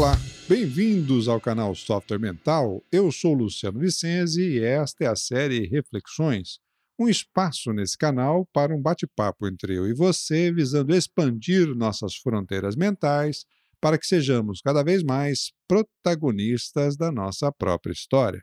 Olá, 0.00 0.16
bem-vindos 0.48 1.28
ao 1.28 1.38
canal 1.38 1.74
Software 1.74 2.18
Mental. 2.18 2.82
Eu 2.90 3.12
sou 3.12 3.34
Luciano 3.34 3.78
Vicenzi 3.78 4.40
e 4.40 4.64
esta 4.64 5.04
é 5.04 5.06
a 5.06 5.14
série 5.14 5.66
Reflexões, 5.66 6.58
um 6.98 7.06
espaço 7.06 7.70
nesse 7.74 7.98
canal 7.98 8.48
para 8.50 8.74
um 8.74 8.80
bate-papo 8.80 9.46
entre 9.46 9.76
eu 9.76 9.86
e 9.86 9.92
você, 9.92 10.50
visando 10.50 10.96
expandir 10.96 11.74
nossas 11.76 12.16
fronteiras 12.16 12.76
mentais 12.76 13.44
para 13.78 13.98
que 13.98 14.06
sejamos 14.06 14.62
cada 14.62 14.82
vez 14.82 15.02
mais 15.02 15.52
protagonistas 15.68 16.96
da 16.96 17.12
nossa 17.12 17.52
própria 17.52 17.92
história. 17.92 18.42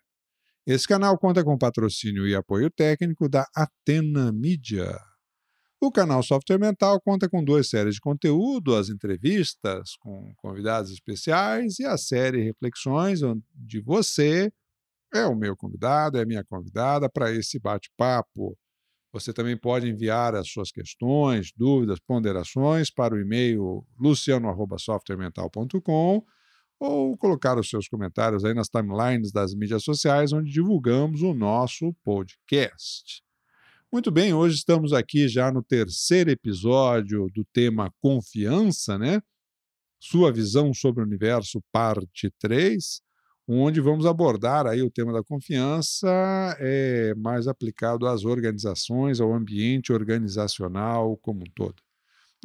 Esse 0.63 0.87
canal 0.87 1.17
conta 1.17 1.43
com 1.43 1.57
patrocínio 1.57 2.27
e 2.27 2.35
apoio 2.35 2.69
técnico 2.69 3.27
da 3.27 3.47
Atena 3.55 4.31
Media. 4.31 4.95
O 5.79 5.91
canal 5.91 6.23
Software 6.23 6.57
Mental 6.57 6.99
conta 6.99 7.29
com 7.29 7.43
duas 7.43 7.69
séries 7.69 7.93
de 7.95 8.01
conteúdo, 8.01 8.75
as 8.75 8.89
entrevistas 8.89 9.95
com 9.99 10.33
convidados 10.37 10.89
especiais 10.91 11.77
e 11.77 11.85
a 11.85 11.95
série 11.99 12.43
Reflexões, 12.43 13.21
onde 13.21 13.79
você 13.85 14.51
é 15.13 15.23
o 15.25 15.35
meu 15.35 15.55
convidado, 15.55 16.17
é 16.17 16.23
a 16.23 16.25
minha 16.25 16.43
convidada 16.43 17.07
para 17.07 17.31
esse 17.31 17.59
bate-papo. 17.59 18.57
Você 19.13 19.31
também 19.31 19.55
pode 19.55 19.87
enviar 19.87 20.33
as 20.33 20.49
suas 20.49 20.71
questões, 20.71 21.51
dúvidas, 21.55 21.99
ponderações 21.99 22.89
para 22.89 23.13
o 23.13 23.19
e-mail 23.19 23.85
luciano.softwaremental.com 23.99 26.25
ou 26.79 27.15
colocar 27.17 27.59
os 27.59 27.69
seus 27.69 27.87
comentários 27.87 28.43
aí 28.43 28.55
nas 28.55 28.67
timelines 28.67 29.31
das 29.31 29.53
mídias 29.53 29.83
sociais 29.83 30.33
onde 30.33 30.51
divulgamos 30.51 31.21
o 31.21 31.35
nosso 31.35 31.93
podcast. 32.03 33.26
Muito 33.97 34.11
bem, 34.11 34.31
hoje 34.31 34.57
estamos 34.57 34.93
aqui 34.93 35.27
já 35.27 35.51
no 35.51 35.63
terceiro 35.63 36.29
episódio 36.29 37.25
do 37.33 37.43
tema 37.51 37.91
confiança, 37.99 38.95
né? 38.95 39.19
Sua 39.99 40.31
visão 40.31 40.71
sobre 40.71 41.01
o 41.01 41.03
universo, 41.07 41.59
parte 41.71 42.31
3, 42.37 43.01
onde 43.47 43.81
vamos 43.81 44.05
abordar 44.05 44.67
aí 44.67 44.83
o 44.83 44.91
tema 44.91 45.11
da 45.11 45.23
confiança 45.23 46.07
é 46.59 47.15
mais 47.15 47.47
aplicado 47.47 48.05
às 48.05 48.23
organizações, 48.23 49.19
ao 49.19 49.33
ambiente 49.33 49.91
organizacional 49.91 51.17
como 51.17 51.39
um 51.39 51.51
todo. 51.55 51.81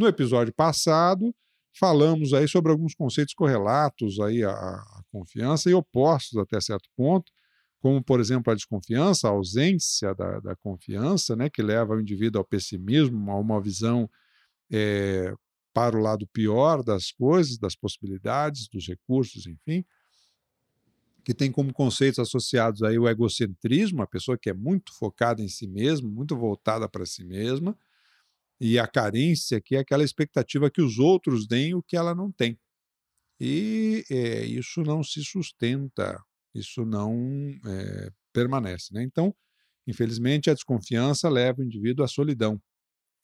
No 0.01 0.09
episódio 0.09 0.55
passado, 0.55 1.35
falamos 1.79 2.33
aí 2.33 2.49
sobre 2.49 2.73
alguns 2.73 2.95
conceitos 2.95 3.35
correlatos 3.35 4.19
aí 4.21 4.43
à, 4.43 4.53
à 4.53 5.03
confiança 5.13 5.69
e 5.69 5.75
opostos 5.75 6.39
até 6.39 6.59
certo 6.63 6.89
ponto, 6.97 7.31
como, 7.83 8.01
por 8.01 8.21
exemplo, 8.21 8.53
a 8.53 8.55
desconfiança, 8.55 9.27
a 9.27 9.33
ausência 9.33 10.15
da, 10.15 10.39
da 10.39 10.55
confiança, 10.55 11.35
né, 11.35 11.51
que 11.51 11.61
leva 11.61 11.97
o 11.97 12.01
indivíduo 12.01 12.39
ao 12.39 12.45
pessimismo, 12.45 13.29
a 13.33 13.39
uma 13.39 13.61
visão 13.61 14.09
é, 14.71 15.35
para 15.75 15.97
o 15.99 16.01
lado 16.01 16.25
pior 16.29 16.85
das 16.85 17.11
coisas, 17.11 17.59
das 17.59 17.75
possibilidades, 17.75 18.69
dos 18.69 18.87
recursos, 18.87 19.49
enfim, 19.49 19.85
que 21.25 21.35
tem 21.35 21.51
como 21.51 21.73
conceitos 21.73 22.21
associados 22.21 22.85
aí 22.85 22.97
o 22.97 23.09
egocentrismo, 23.09 24.01
a 24.01 24.07
pessoa 24.07 24.39
que 24.39 24.49
é 24.49 24.55
muito 24.55 24.97
focada 24.97 25.43
em 25.43 25.49
si 25.49 25.67
mesma, 25.67 26.09
muito 26.09 26.37
voltada 26.37 26.89
para 26.89 27.05
si 27.05 27.25
mesma, 27.25 27.77
e 28.61 28.79
a 28.79 28.87
carência, 28.87 29.61
que 29.61 29.75
é 29.75 29.81
aquela 29.81 30.05
expectativa 30.05 30.71
que 30.71 30.81
os 30.81 31.01
outros 31.01 31.49
deem 31.49 31.75
o 31.75 31.83
que 31.83 31.97
ela 31.97 32.15
não 32.15 32.31
tem. 32.31 32.57
E 33.41 34.05
é, 34.09 34.45
isso 34.45 34.83
não 34.83 35.03
se 35.03 35.25
sustenta 35.25 36.23
isso 36.55 36.85
não 36.85 37.15
é, 37.67 38.11
permanece. 38.33 38.93
Né? 38.93 39.03
Então, 39.03 39.35
infelizmente, 39.87 40.51
a 40.51 40.55
desconfiança 40.55 41.29
leva 41.29 41.61
o 41.61 41.65
indivíduo 41.65 42.05
à 42.05 42.09
solidão. 42.09 42.61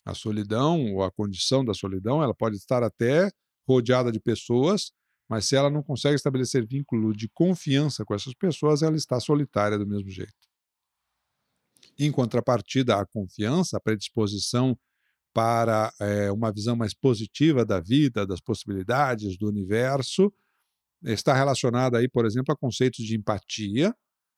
A 0.05 0.15
solidão, 0.15 0.95
ou 0.95 1.03
a 1.03 1.11
condição 1.11 1.65
da 1.65 1.75
solidão, 1.75 2.23
ela 2.23 2.35
pode 2.35 2.57
estar 2.57 2.83
até 2.83 3.31
rodeada 3.67 4.11
de 4.11 4.19
pessoas, 4.19 4.91
mas 5.29 5.47
se 5.47 5.55
ela 5.55 5.69
não 5.69 5.83
consegue 5.83 6.15
estabelecer 6.15 6.67
vínculo 6.67 7.15
de 7.15 7.29
confiança 7.29 8.05
com 8.05 8.15
essas 8.15 8.33
pessoas, 8.33 8.83
ela 8.83 8.97
está 8.97 9.21
solitária 9.21 9.79
do 9.79 9.87
mesmo 9.87 10.09
jeito. 10.09 10.33
Em 11.99 12.11
contrapartida 12.11 12.97
à 12.97 13.05
confiança, 13.05 13.77
a 13.77 13.81
predisposição 13.81 14.79
para 15.35 15.93
é, 16.01 16.33
uma 16.33 16.51
visão 16.51 16.75
mais 16.75 16.95
positiva 16.95 17.65
da 17.65 17.79
vida, 17.79 18.27
das 18.27 18.41
possibilidades, 18.41 19.37
do 19.37 19.47
universo, 19.47 20.33
está 21.03 21.35
relacionada 21.35 21.99
aí, 21.99 22.09
por 22.09 22.27
exemplo, 22.27 22.53
a 22.53 22.57
conceitos 22.57 23.05
de 23.05 23.17
empatia, 23.17 23.95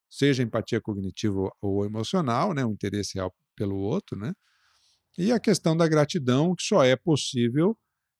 seja 0.08 0.42
empatia 0.42 0.80
cognitiva 0.80 1.50
ou 1.60 1.84
emocional, 1.84 2.52
né, 2.52 2.64
o 2.64 2.72
interesse 2.72 3.14
real 3.14 3.34
pelo 3.54 3.76
outro, 3.76 4.18
né? 4.18 4.32
E 5.18 5.32
a 5.32 5.40
questão 5.40 5.76
da 5.76 5.86
gratidão, 5.88 6.54
que 6.54 6.62
só 6.62 6.84
é 6.84 6.96
possível 6.96 7.76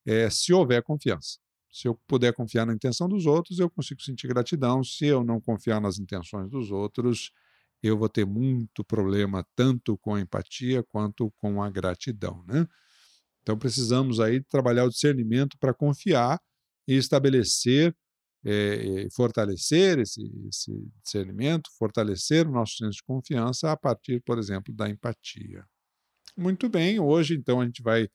é, 0.06 0.28
se 0.30 0.52
houver 0.52 0.82
confiança. 0.82 1.38
Se 1.72 1.86
eu 1.86 1.94
puder 2.06 2.32
confiar 2.34 2.66
na 2.66 2.74
intenção 2.74 3.08
dos 3.08 3.26
outros, 3.26 3.58
eu 3.58 3.70
consigo 3.70 4.02
sentir 4.02 4.26
gratidão. 4.26 4.82
Se 4.82 5.06
eu 5.06 5.22
não 5.22 5.40
confiar 5.40 5.80
nas 5.80 5.98
intenções 5.98 6.50
dos 6.50 6.70
outros, 6.70 7.32
eu 7.82 7.96
vou 7.96 8.08
ter 8.08 8.26
muito 8.26 8.84
problema 8.84 9.46
tanto 9.54 9.96
com 9.98 10.14
a 10.14 10.20
empatia 10.20 10.82
quanto 10.82 11.32
com 11.38 11.62
a 11.62 11.70
gratidão, 11.70 12.44
né? 12.46 12.66
Então 13.42 13.58
precisamos 13.58 14.20
aí 14.20 14.42
trabalhar 14.42 14.84
o 14.84 14.90
discernimento 14.90 15.56
para 15.58 15.72
confiar 15.72 16.38
e 16.86 16.94
estabelecer 16.94 17.94
é, 18.44 19.06
fortalecer 19.14 19.98
esse, 19.98 20.22
esse 20.48 20.72
discernimento, 21.02 21.70
fortalecer 21.78 22.46
o 22.46 22.52
nosso 22.52 22.76
senso 22.76 22.96
de 22.96 23.02
confiança 23.02 23.70
a 23.70 23.76
partir, 23.76 24.22
por 24.24 24.38
exemplo, 24.38 24.74
da 24.74 24.88
empatia. 24.88 25.64
Muito 26.36 26.68
bem, 26.68 26.98
hoje 26.98 27.34
então 27.34 27.60
a 27.60 27.64
gente 27.64 27.82
vai 27.82 28.08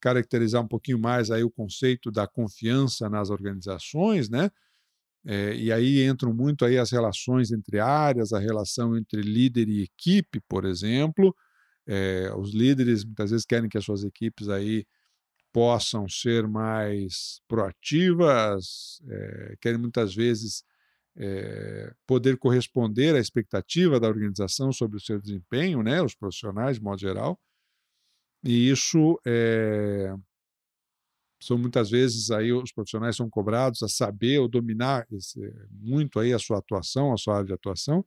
caracterizar 0.00 0.62
um 0.62 0.68
pouquinho 0.68 0.98
mais 0.98 1.30
aí 1.30 1.44
o 1.44 1.50
conceito 1.50 2.10
da 2.10 2.26
confiança 2.26 3.08
nas 3.08 3.30
organizações, 3.30 4.28
né? 4.28 4.50
É, 5.24 5.54
e 5.54 5.70
aí 5.70 6.02
entram 6.02 6.32
muito 6.32 6.64
aí 6.64 6.78
as 6.78 6.90
relações 6.90 7.52
entre 7.52 7.78
áreas, 7.78 8.32
a 8.32 8.38
relação 8.38 8.96
entre 8.96 9.20
líder 9.20 9.68
e 9.68 9.82
equipe, 9.82 10.40
por 10.48 10.64
exemplo. 10.64 11.34
É, 11.86 12.32
os 12.34 12.54
líderes 12.54 13.04
muitas 13.04 13.30
vezes 13.30 13.44
querem 13.44 13.68
que 13.68 13.76
as 13.76 13.84
suas 13.84 14.02
equipes 14.02 14.48
aí 14.48 14.86
possam 15.52 16.08
ser 16.08 16.46
mais 16.46 17.40
proativas, 17.48 19.02
é, 19.08 19.56
querem 19.60 19.78
muitas 19.78 20.14
vezes 20.14 20.64
é, 21.16 21.92
poder 22.06 22.38
corresponder 22.38 23.14
à 23.14 23.18
expectativa 23.18 23.98
da 23.98 24.08
organização 24.08 24.72
sobre 24.72 24.96
o 24.96 25.00
seu 25.00 25.20
desempenho, 25.20 25.82
né, 25.82 26.02
os 26.02 26.14
profissionais 26.14 26.76
de 26.76 26.82
modo 26.82 27.00
geral. 27.00 27.38
E 28.42 28.70
isso 28.70 29.20
é, 29.26 30.14
são 31.42 31.58
muitas 31.58 31.90
vezes 31.90 32.30
aí 32.30 32.52
os 32.52 32.72
profissionais 32.72 33.16
são 33.16 33.28
cobrados 33.28 33.82
a 33.82 33.88
saber 33.88 34.38
ou 34.38 34.48
dominar 34.48 35.06
esse, 35.12 35.40
muito 35.70 36.18
aí 36.18 36.32
a 36.32 36.38
sua 36.38 36.58
atuação, 36.58 37.12
a 37.12 37.16
sua 37.16 37.36
área 37.36 37.46
de 37.46 37.52
atuação 37.52 38.04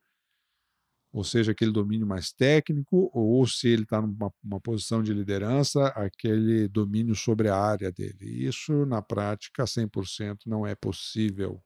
ou 1.14 1.24
seja, 1.24 1.52
aquele 1.52 1.72
domínio 1.72 2.08
mais 2.08 2.34
técnico, 2.34 3.12
ou 3.14 3.46
se 3.46 3.68
ele 3.68 3.84
está 3.84 4.02
numa 4.02 4.60
posição 4.60 5.04
de 5.04 5.14
liderança, 5.14 5.86
aquele 5.90 6.68
domínio 6.68 7.14
sobre 7.14 7.50
a 7.50 7.56
área 7.56 7.92
dele. 7.92 8.48
Isso, 8.48 8.84
na 8.88 9.00
prática, 9.00 9.64
100% 9.64 10.40
não 10.48 10.66
é 10.66 10.74
possível. 10.74 11.62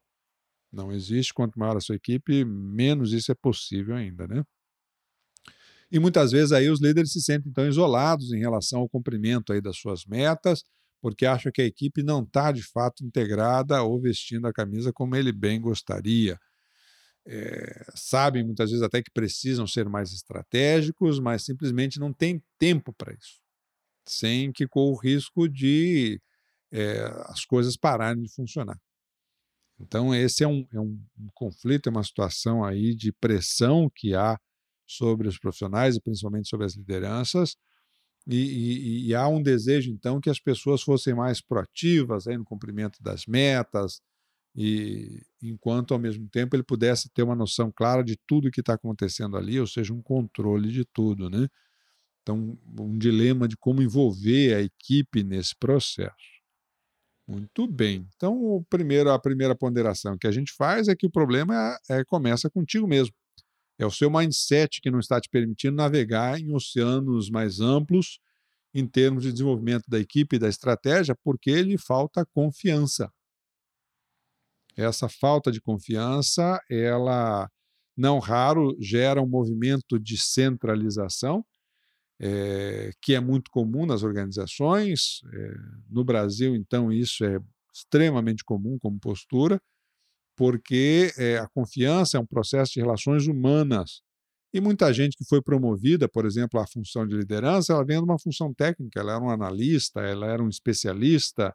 Não 0.70 0.92
existe. 0.92 1.34
Quanto 1.34 1.58
maior 1.58 1.78
a 1.78 1.80
sua 1.80 1.96
equipe, 1.96 2.44
menos 2.44 3.14
isso 3.14 3.32
é 3.32 3.36
possível 3.36 3.96
ainda, 3.96 4.28
né? 4.28 4.44
E 5.90 5.98
muitas 5.98 6.32
vezes 6.32 6.52
aí 6.52 6.70
os 6.70 6.82
líderes 6.82 7.14
se 7.14 7.22
sentem 7.22 7.50
então 7.50 7.66
isolados 7.66 8.34
em 8.34 8.40
relação 8.40 8.82
ao 8.82 8.90
cumprimento 8.90 9.54
aí 9.54 9.62
das 9.62 9.78
suas 9.78 10.06
metas, 10.06 10.66
porque 11.02 11.26
acham 11.26 11.54
que 11.54 11.62
a 11.62 11.66
equipe 11.66 12.04
não 12.04 12.22
está 12.22 12.52
de 12.52 12.64
fato 12.64 13.06
integrada 13.06 13.82
ou 13.82 13.98
vestindo 14.02 14.46
a 14.46 14.52
camisa 14.52 14.92
como 14.92 15.16
ele 15.16 15.32
bem 15.32 15.62
gostaria 15.62 16.38
é, 17.28 17.86
sabem 17.94 18.44
muitas 18.44 18.70
vezes 18.70 18.84
até 18.84 19.04
que 19.04 19.12
precisam 19.12 19.68
ser 19.68 19.90
mais 19.90 20.14
estratégicos, 20.14 21.20
mas 21.20 21.44
simplesmente 21.44 22.00
não 22.00 22.14
tem 22.14 22.42
tempo 22.58 22.94
para 22.94 23.14
isso, 23.14 23.42
sem 24.08 24.52
que 24.52 24.68
corra 24.68 24.92
o 24.92 24.96
risco 24.96 25.48
de 25.50 26.22
é, 26.72 27.02
as 27.26 27.46
coisas 27.46 27.76
pararem 27.76 28.24
de 28.24 28.34
funcionar. 28.34 28.80
Então, 29.80 30.16
esse 30.16 30.44
é 30.44 30.48
um, 30.48 30.66
é 30.74 30.80
um, 30.80 31.00
um 31.20 31.28
conflito, 31.34 31.88
é 31.88 31.92
uma 31.92 32.04
situação 32.04 32.64
aí 32.64 32.96
de 32.96 33.12
pressão 33.12 33.92
que 33.94 34.16
há 34.16 34.40
sobre 34.88 35.28
os 35.28 35.38
profissionais 35.38 35.96
e 35.96 36.02
principalmente 36.02 36.48
sobre 36.48 36.66
as 36.66 36.76
lideranças, 36.76 37.56
e, 38.26 38.36
e, 38.36 39.08
e, 39.08 39.16
há 39.16 39.26
um 39.28 39.42
desejo, 39.42 39.90
então, 39.90 40.20
que 40.20 40.30
as 40.30 40.40
pessoas 40.40 40.82
fossem 40.82 41.14
mais 41.14 41.40
proativas 41.40 42.28
aí 42.28 42.38
no 42.38 42.44
cumprimento 42.44 43.02
das 43.02 43.26
metas, 43.26 44.02
e 44.58 45.22
enquanto 45.42 45.94
ao 45.94 46.00
mesmo 46.00 46.28
tempo 46.28 46.56
ele 46.56 46.64
pudesse 46.64 47.10
ter 47.14 47.22
uma 47.22 47.36
noção 47.36 47.72
clara 47.72 48.04
de 48.04 48.18
tudo 48.28 48.50
que 48.50 48.62
está 48.62 48.74
acontecendo 48.74 49.38
ali, 49.38 49.60
ou 49.60 49.68
seja, 49.68 49.94
um 49.94 50.02
controle 50.02 50.72
de 50.72 50.84
tudo, 50.84 51.30
né? 51.30 51.48
Então, 52.24 52.58
um 52.80 52.98
dilema 52.98 53.48
de 53.48 53.56
como 53.56 53.82
envolver 53.84 54.56
a 54.56 54.62
equipe 54.62 55.24
nesse 55.24 55.56
processo. 55.56 56.16
Muito 57.28 57.68
bem. 57.68 58.08
Então, 58.16 58.34
o 58.36 58.64
primeiro, 58.64 59.12
a 59.12 59.20
primeira 59.20 59.56
ponderação 59.56 60.18
que 60.18 60.28
a 60.28 60.32
gente 60.32 60.52
faz 60.54 60.88
é 60.88 60.96
que 60.96 61.06
o 61.06 61.12
problema 61.12 61.78
é, 61.90 62.00
é, 62.00 62.06
começa 62.06 62.50
contigo 62.50 62.88
mesmo. 62.88 63.14
É 63.78 63.86
o 63.86 63.92
seu 63.92 64.10
mindset 64.10 64.82
que 64.82 64.90
não 64.90 65.00
está 65.00 65.22
te 65.22 65.30
permitindo 65.30 65.76
navegar 65.76 66.40
em 66.40 66.54
oceanos 66.54 67.30
mais 67.30 67.60
amplos 67.60 68.20
em 68.74 68.88
termos 68.88 69.24
de 69.24 69.32
desenvolvimento 69.32 69.86
da 69.88 70.00
equipe 70.00 70.36
e 70.36 70.40
da 70.40 70.50
estratégia, 70.50 71.16
porque 71.24 71.62
lhe 71.62 71.78
falta 71.78 72.26
confiança. 72.26 73.12
Essa 74.78 75.10
falta 75.10 75.52
de 75.52 75.60
confiança, 75.60 76.62
ela 76.70 77.50
não 77.98 78.20
raro 78.20 78.78
gera 78.80 79.22
um 79.22 79.28
movimento 79.28 80.00
de 80.00 80.18
centralização, 80.18 81.44
é, 82.20 82.92
que 83.02 83.16
é 83.16 83.20
muito 83.20 83.50
comum 83.50 83.86
nas 83.86 84.04
organizações. 84.04 85.22
É, 85.34 85.54
no 85.90 86.04
Brasil, 86.04 86.56
então, 86.56 86.92
isso 86.92 87.26
é 87.26 87.40
extremamente 87.74 88.44
comum 88.44 88.78
como 88.80 89.00
postura, 89.00 89.60
porque 90.36 91.12
é, 91.18 91.40
a 91.40 91.48
confiança 91.48 92.18
é 92.18 92.20
um 92.20 92.26
processo 92.26 92.74
de 92.74 92.80
relações 92.80 93.28
humanas. 93.28 94.02
E 94.54 94.62
muita 94.62 94.94
gente 94.94 95.18
que 95.18 95.26
foi 95.26 95.42
promovida, 95.42 96.08
por 96.08 96.26
exemplo, 96.26 96.60
à 96.60 96.68
função 96.68 97.06
de 97.06 97.16
liderança, 97.16 97.74
ela 97.74 97.84
vem 97.84 97.98
de 97.98 98.04
uma 98.04 98.20
função 98.20 98.54
técnica, 98.54 99.00
ela 99.00 99.16
era 99.16 99.24
um 99.24 99.30
analista, 99.30 100.02
ela 100.02 100.28
era 100.28 100.42
um 100.42 100.50
especialista, 100.50 101.54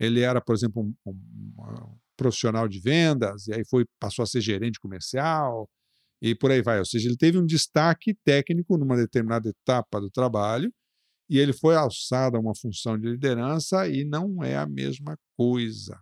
ele 0.00 0.20
era, 0.20 0.40
por 0.40 0.54
exemplo, 0.54 0.82
um, 0.82 0.94
um, 1.06 1.98
profissional 2.16 2.68
de 2.68 2.80
vendas, 2.80 3.46
e 3.46 3.54
aí 3.54 3.64
foi, 3.68 3.84
passou 3.98 4.22
a 4.22 4.26
ser 4.26 4.40
gerente 4.40 4.78
comercial, 4.80 5.68
e 6.20 6.34
por 6.34 6.50
aí 6.50 6.62
vai. 6.62 6.78
Ou 6.78 6.84
seja, 6.84 7.08
ele 7.08 7.16
teve 7.16 7.38
um 7.38 7.46
destaque 7.46 8.14
técnico 8.24 8.78
numa 8.78 8.96
determinada 8.96 9.48
etapa 9.48 10.00
do 10.00 10.10
trabalho, 10.10 10.72
e 11.28 11.38
ele 11.38 11.52
foi 11.52 11.74
alçado 11.74 12.36
a 12.36 12.40
uma 12.40 12.54
função 12.54 12.98
de 12.98 13.08
liderança, 13.08 13.88
e 13.88 14.04
não 14.04 14.42
é 14.44 14.56
a 14.56 14.66
mesma 14.66 15.16
coisa. 15.36 15.98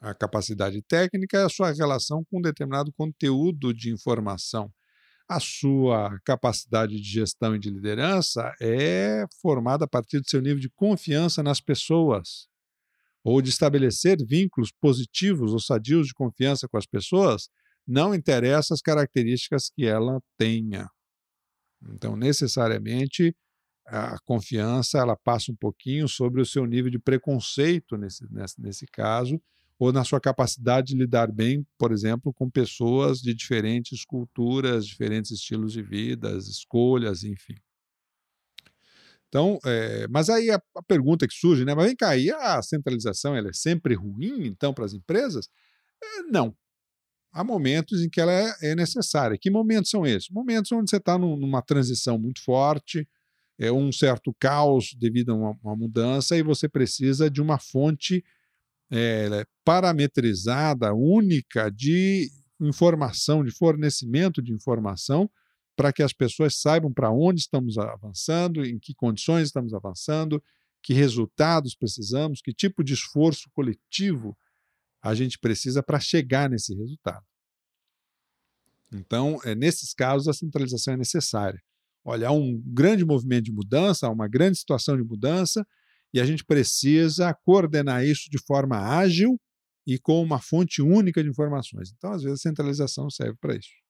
A 0.00 0.14
capacidade 0.14 0.80
técnica 0.82 1.38
é 1.38 1.44
a 1.44 1.48
sua 1.48 1.72
relação 1.72 2.24
com 2.30 2.38
um 2.38 2.42
determinado 2.42 2.92
conteúdo 2.92 3.72
de 3.72 3.90
informação. 3.90 4.70
A 5.28 5.40
sua 5.40 6.20
capacidade 6.24 7.00
de 7.00 7.02
gestão 7.02 7.56
e 7.56 7.58
de 7.58 7.70
liderança 7.70 8.54
é 8.60 9.24
formada 9.42 9.84
a 9.84 9.88
partir 9.88 10.20
do 10.20 10.30
seu 10.30 10.40
nível 10.40 10.60
de 10.60 10.70
confiança 10.70 11.42
nas 11.42 11.60
pessoas, 11.60 12.46
ou 13.26 13.42
de 13.42 13.50
estabelecer 13.50 14.24
vínculos 14.24 14.70
positivos 14.80 15.52
ou 15.52 15.58
sadios 15.58 16.06
de 16.06 16.14
confiança 16.14 16.68
com 16.68 16.76
as 16.76 16.86
pessoas, 16.86 17.48
não 17.84 18.14
interessa 18.14 18.72
as 18.72 18.80
características 18.80 19.68
que 19.68 19.84
ela 19.84 20.20
tenha. 20.38 20.88
Então, 21.90 22.14
necessariamente, 22.14 23.34
a 23.84 24.16
confiança 24.24 24.98
ela 24.98 25.16
passa 25.16 25.50
um 25.50 25.56
pouquinho 25.56 26.06
sobre 26.06 26.40
o 26.40 26.46
seu 26.46 26.64
nível 26.66 26.88
de 26.88 27.00
preconceito 27.00 27.96
nesse, 27.96 28.32
nesse, 28.32 28.60
nesse 28.60 28.86
caso, 28.86 29.42
ou 29.76 29.92
na 29.92 30.04
sua 30.04 30.20
capacidade 30.20 30.92
de 30.92 30.96
lidar 30.96 31.32
bem, 31.32 31.66
por 31.76 31.90
exemplo, 31.90 32.32
com 32.32 32.48
pessoas 32.48 33.18
de 33.20 33.34
diferentes 33.34 34.04
culturas, 34.04 34.86
diferentes 34.86 35.32
estilos 35.32 35.72
de 35.72 35.82
vida, 35.82 36.30
escolhas, 36.38 37.24
enfim. 37.24 37.56
Então, 39.36 39.58
é, 39.66 40.08
mas 40.08 40.30
aí 40.30 40.50
a, 40.50 40.58
a, 40.74 40.82
pergunta 40.82 41.28
que 41.28 41.34
surge, 41.34 41.62
né? 41.62 41.74
Mas 41.74 41.84
vem 41.84 41.94
cá, 41.94 42.16
e 42.16 42.30
a 42.30 42.62
centralização 42.62 43.36
ela 43.36 43.50
é 43.50 43.52
sempre 43.52 43.94
ruim, 43.94 44.46
então, 44.46 44.72
para 44.72 44.86
as 44.86 44.94
empresas? 44.94 45.46
É, 46.02 46.22
não. 46.22 46.56
Há 47.30 47.44
momentos 47.44 48.02
em 48.02 48.08
que 48.08 48.18
ela 48.18 48.32
é, 48.32 48.54
é, 48.62 48.74
necessária. 48.74 49.36
Que 49.38 49.50
momentos 49.50 49.90
são 49.90 50.06
esses? 50.06 50.30
Momentos 50.30 50.72
onde 50.72 50.88
você 50.88 50.96
está 50.96 51.18
num, 51.18 51.36
numa 51.36 51.60
transição 51.60 52.18
muito 52.18 52.42
forte, 52.42 53.06
é 53.58 53.70
um 53.70 53.92
certo 53.92 54.34
caos 54.40 54.94
devido 54.98 55.32
a 55.32 55.34
uma, 55.34 55.58
uma 55.62 55.76
mudança, 55.76 56.34
e 56.34 56.42
você 56.42 56.66
precisa 56.66 57.28
de 57.28 57.42
uma 57.42 57.58
fonte 57.58 58.24
é, 58.90 59.44
parametrizada, 59.62 60.94
única 60.94 61.70
de 61.70 62.30
informação, 62.58 63.44
de 63.44 63.50
fornecimento 63.50 64.40
de 64.40 64.54
informação, 64.54 65.28
para 65.76 65.92
que 65.92 66.02
as 66.02 66.12
pessoas 66.12 66.58
saibam 66.58 66.92
para 66.92 67.12
onde 67.12 67.40
estamos 67.40 67.76
avançando, 67.76 68.64
em 68.64 68.78
que 68.78 68.94
condições 68.94 69.48
estamos 69.48 69.74
avançando, 69.74 70.42
que 70.82 70.94
resultados 70.94 71.74
precisamos, 71.74 72.40
que 72.40 72.52
tipo 72.52 72.82
de 72.82 72.94
esforço 72.94 73.50
coletivo 73.52 74.36
a 75.02 75.14
gente 75.14 75.38
precisa 75.38 75.82
para 75.82 76.00
chegar 76.00 76.48
nesse 76.48 76.74
resultado. 76.74 77.24
Então, 78.92 79.38
é, 79.44 79.54
nesses 79.54 79.92
casos, 79.92 80.28
a 80.28 80.32
centralização 80.32 80.94
é 80.94 80.96
necessária. 80.96 81.60
Olha, 82.04 82.28
há 82.28 82.32
um 82.32 82.60
grande 82.64 83.04
movimento 83.04 83.44
de 83.44 83.52
mudança, 83.52 84.06
há 84.06 84.10
uma 84.10 84.28
grande 84.28 84.58
situação 84.58 84.96
de 84.96 85.02
mudança, 85.02 85.66
e 86.14 86.20
a 86.20 86.24
gente 86.24 86.44
precisa 86.44 87.34
coordenar 87.44 88.04
isso 88.04 88.30
de 88.30 88.38
forma 88.38 88.78
ágil 88.78 89.38
e 89.86 89.98
com 89.98 90.22
uma 90.22 90.40
fonte 90.40 90.80
única 90.80 91.22
de 91.22 91.28
informações. 91.28 91.92
Então, 91.96 92.12
às 92.12 92.22
vezes, 92.22 92.40
a 92.40 92.48
centralização 92.48 93.10
serve 93.10 93.36
para 93.40 93.56
isso. 93.56 93.85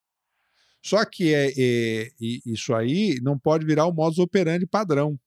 Só 0.85 1.05
que 1.05 1.35
é, 1.35 1.53
é, 1.57 2.11
isso 2.21 2.75
aí 2.75 3.19
não 3.23 3.39
pode 3.39 3.67
virar 3.67 3.87
o 3.87 3.93
modus 3.93 4.19
operandi 4.19 4.67
padrão. 4.67 5.19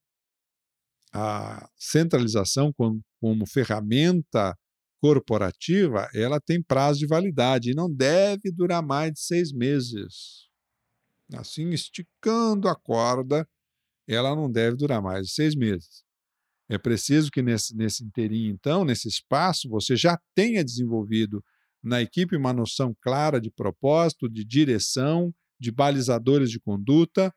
A 1.11 1.69
centralização 1.75 2.71
como, 2.71 3.03
como 3.19 3.45
ferramenta 3.45 4.57
corporativa, 5.01 6.09
ela 6.13 6.39
tem 6.39 6.61
prazo 6.61 6.99
de 6.99 7.07
validade 7.07 7.71
e 7.71 7.75
não 7.75 7.91
deve 7.91 8.51
durar 8.51 8.83
mais 8.83 9.13
de 9.13 9.19
seis 9.19 9.51
meses. 9.51 10.47
Assim, 11.33 11.69
esticando 11.69 12.67
a 12.67 12.75
corda, 12.75 13.47
ela 14.07 14.35
não 14.35 14.51
deve 14.51 14.75
durar 14.75 15.01
mais 15.01 15.27
de 15.27 15.33
seis 15.33 15.55
meses. 15.55 16.03
É 16.67 16.77
preciso 16.77 17.31
que 17.31 17.41
nesse, 17.41 17.75
nesse 17.75 18.03
inteirinho, 18.03 18.51
então, 18.51 18.85
nesse 18.85 19.07
espaço, 19.07 19.67
você 19.69 19.95
já 19.95 20.19
tenha 20.35 20.63
desenvolvido 20.63 21.43
na 21.83 22.01
equipe 22.01 22.35
uma 22.35 22.53
noção 22.53 22.95
clara 23.01 23.39
de 23.39 23.49
propósito, 23.49 24.29
de 24.29 24.43
direção, 24.43 25.33
de 25.59 25.71
balizadores 25.71 26.49
de 26.49 26.59
conduta, 26.59 27.33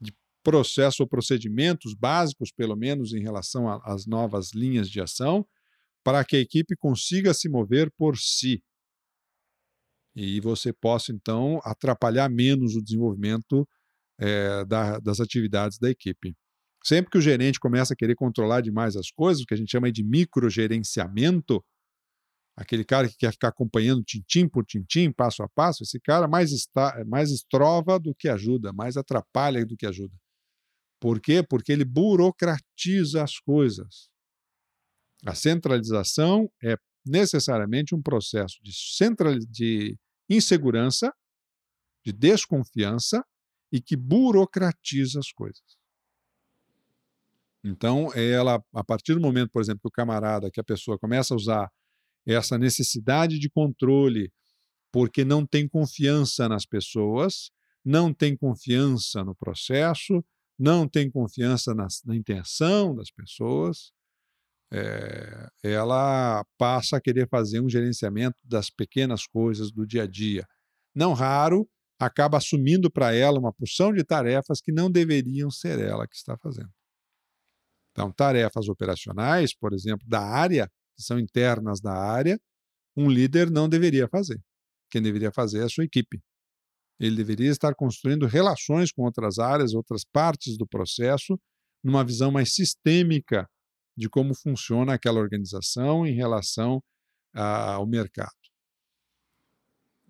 de 0.00 0.12
processo 0.42 1.02
ou 1.02 1.08
procedimentos 1.08 1.94
básicos, 1.94 2.52
pelo 2.52 2.76
menos 2.76 3.12
em 3.12 3.20
relação 3.20 3.68
às 3.84 4.06
novas 4.06 4.52
linhas 4.54 4.88
de 4.88 5.00
ação, 5.00 5.46
para 6.04 6.24
que 6.24 6.36
a 6.36 6.40
equipe 6.40 6.76
consiga 6.76 7.34
se 7.34 7.48
mover 7.48 7.90
por 7.98 8.16
si. 8.16 8.62
E 10.14 10.40
você 10.40 10.72
possa, 10.72 11.12
então, 11.12 11.60
atrapalhar 11.62 12.28
menos 12.30 12.74
o 12.74 12.82
desenvolvimento 12.82 13.68
é, 14.18 14.64
da, 14.64 14.98
das 14.98 15.20
atividades 15.20 15.78
da 15.78 15.90
equipe. 15.90 16.34
Sempre 16.82 17.10
que 17.10 17.18
o 17.18 17.20
gerente 17.20 17.58
começa 17.58 17.92
a 17.92 17.96
querer 17.96 18.14
controlar 18.14 18.60
demais 18.60 18.96
as 18.96 19.10
coisas, 19.10 19.42
o 19.42 19.46
que 19.46 19.52
a 19.52 19.56
gente 19.56 19.70
chama 19.70 19.90
de 19.90 20.04
microgerenciamento, 20.04 21.62
aquele 22.56 22.84
cara 22.84 23.08
que 23.08 23.16
quer 23.16 23.32
ficar 23.32 23.48
acompanhando 23.48 24.02
tintim 24.02 24.48
por 24.48 24.64
tintim, 24.64 25.12
passo 25.12 25.42
a 25.42 25.48
passo, 25.48 25.82
esse 25.82 26.00
cara 26.00 26.26
mais, 26.26 26.52
está, 26.52 27.04
mais 27.06 27.30
estrova 27.30 27.98
do 27.98 28.14
que 28.14 28.28
ajuda, 28.28 28.72
mais 28.72 28.96
atrapalha 28.96 29.64
do 29.66 29.76
que 29.76 29.86
ajuda. 29.86 30.14
Por 30.98 31.20
quê? 31.20 31.42
Porque 31.42 31.70
ele 31.70 31.84
burocratiza 31.84 33.22
as 33.22 33.38
coisas. 33.38 34.08
A 35.26 35.34
centralização 35.34 36.50
é 36.64 36.76
necessariamente 37.04 37.94
um 37.94 38.00
processo 38.00 38.56
de, 38.62 38.72
central, 38.74 39.38
de 39.38 39.96
insegurança, 40.28 41.12
de 42.04 42.12
desconfiança 42.12 43.22
e 43.70 43.80
que 43.80 43.96
burocratiza 43.96 45.18
as 45.20 45.30
coisas. 45.30 45.76
Então, 47.62 48.12
ela, 48.14 48.64
a 48.72 48.84
partir 48.84 49.14
do 49.14 49.20
momento, 49.20 49.50
por 49.50 49.60
exemplo, 49.60 49.80
que 49.82 49.88
o 49.88 49.90
camarada, 49.90 50.50
que 50.50 50.60
a 50.60 50.64
pessoa 50.64 50.98
começa 50.98 51.34
a 51.34 51.36
usar 51.36 51.70
essa 52.26 52.58
necessidade 52.58 53.38
de 53.38 53.48
controle 53.48 54.32
porque 54.92 55.24
não 55.24 55.46
tem 55.46 55.68
confiança 55.68 56.48
nas 56.48 56.64
pessoas, 56.64 57.50
não 57.84 58.12
tem 58.12 58.36
confiança 58.36 59.22
no 59.22 59.34
processo, 59.34 60.24
não 60.58 60.88
tem 60.88 61.10
confiança 61.10 61.74
na, 61.74 61.86
na 62.04 62.16
intenção 62.16 62.94
das 62.94 63.10
pessoas, 63.10 63.92
é, 64.72 65.48
ela 65.62 66.44
passa 66.58 66.96
a 66.96 67.00
querer 67.00 67.28
fazer 67.28 67.60
um 67.60 67.68
gerenciamento 67.68 68.36
das 68.42 68.70
pequenas 68.70 69.26
coisas 69.26 69.70
do 69.70 69.86
dia 69.86 70.02
a 70.04 70.06
dia. 70.06 70.46
Não 70.94 71.12
raro, 71.12 71.68
acaba 71.98 72.38
assumindo 72.38 72.90
para 72.90 73.14
ela 73.14 73.38
uma 73.38 73.52
porção 73.52 73.92
de 73.92 74.02
tarefas 74.02 74.60
que 74.60 74.72
não 74.72 74.90
deveriam 74.90 75.50
ser 75.50 75.78
ela 75.78 76.06
que 76.06 76.16
está 76.16 76.36
fazendo. 76.38 76.70
Então, 77.92 78.12
tarefas 78.12 78.68
operacionais, 78.68 79.54
por 79.54 79.72
exemplo, 79.72 80.06
da 80.06 80.20
área, 80.20 80.70
que 80.96 81.02
são 81.02 81.18
internas 81.18 81.80
da 81.80 81.92
área, 81.92 82.40
um 82.96 83.10
líder 83.10 83.50
não 83.50 83.68
deveria 83.68 84.08
fazer. 84.08 84.40
Quem 84.90 85.02
deveria 85.02 85.30
fazer 85.30 85.60
é 85.60 85.64
a 85.64 85.68
sua 85.68 85.84
equipe. 85.84 86.20
Ele 86.98 87.16
deveria 87.16 87.50
estar 87.50 87.74
construindo 87.74 88.26
relações 88.26 88.90
com 88.90 89.02
outras 89.02 89.38
áreas, 89.38 89.74
outras 89.74 90.02
partes 90.04 90.56
do 90.56 90.66
processo, 90.66 91.38
numa 91.84 92.04
visão 92.04 92.30
mais 92.30 92.54
sistêmica 92.54 93.46
de 93.96 94.08
como 94.08 94.34
funciona 94.34 94.94
aquela 94.94 95.20
organização 95.20 96.06
em 96.06 96.14
relação 96.14 96.82
ao 97.34 97.86
mercado. 97.86 98.32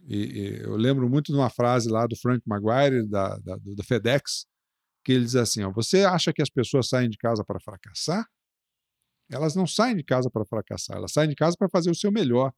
E, 0.08 0.16
e 0.16 0.62
eu 0.62 0.76
lembro 0.76 1.08
muito 1.08 1.32
de 1.32 1.38
uma 1.38 1.50
frase 1.50 1.88
lá 1.88 2.06
do 2.06 2.16
Frank 2.16 2.40
Maguire, 2.46 3.06
da, 3.08 3.36
da, 3.38 3.56
do 3.56 3.82
FedEx, 3.82 4.46
que 5.04 5.12
ele 5.12 5.24
diz 5.24 5.34
assim: 5.34 5.64
ó, 5.64 5.72
você 5.72 6.04
acha 6.04 6.32
que 6.32 6.42
as 6.42 6.50
pessoas 6.50 6.88
saem 6.88 7.10
de 7.10 7.18
casa 7.18 7.44
para 7.44 7.60
fracassar? 7.60 8.24
Elas 9.30 9.54
não 9.54 9.66
saem 9.66 9.96
de 9.96 10.04
casa 10.04 10.30
para 10.30 10.44
fracassar, 10.44 10.96
elas 10.96 11.12
saem 11.12 11.28
de 11.28 11.34
casa 11.34 11.56
para 11.58 11.68
fazer 11.68 11.90
o 11.90 11.94
seu 11.94 12.12
melhor. 12.12 12.52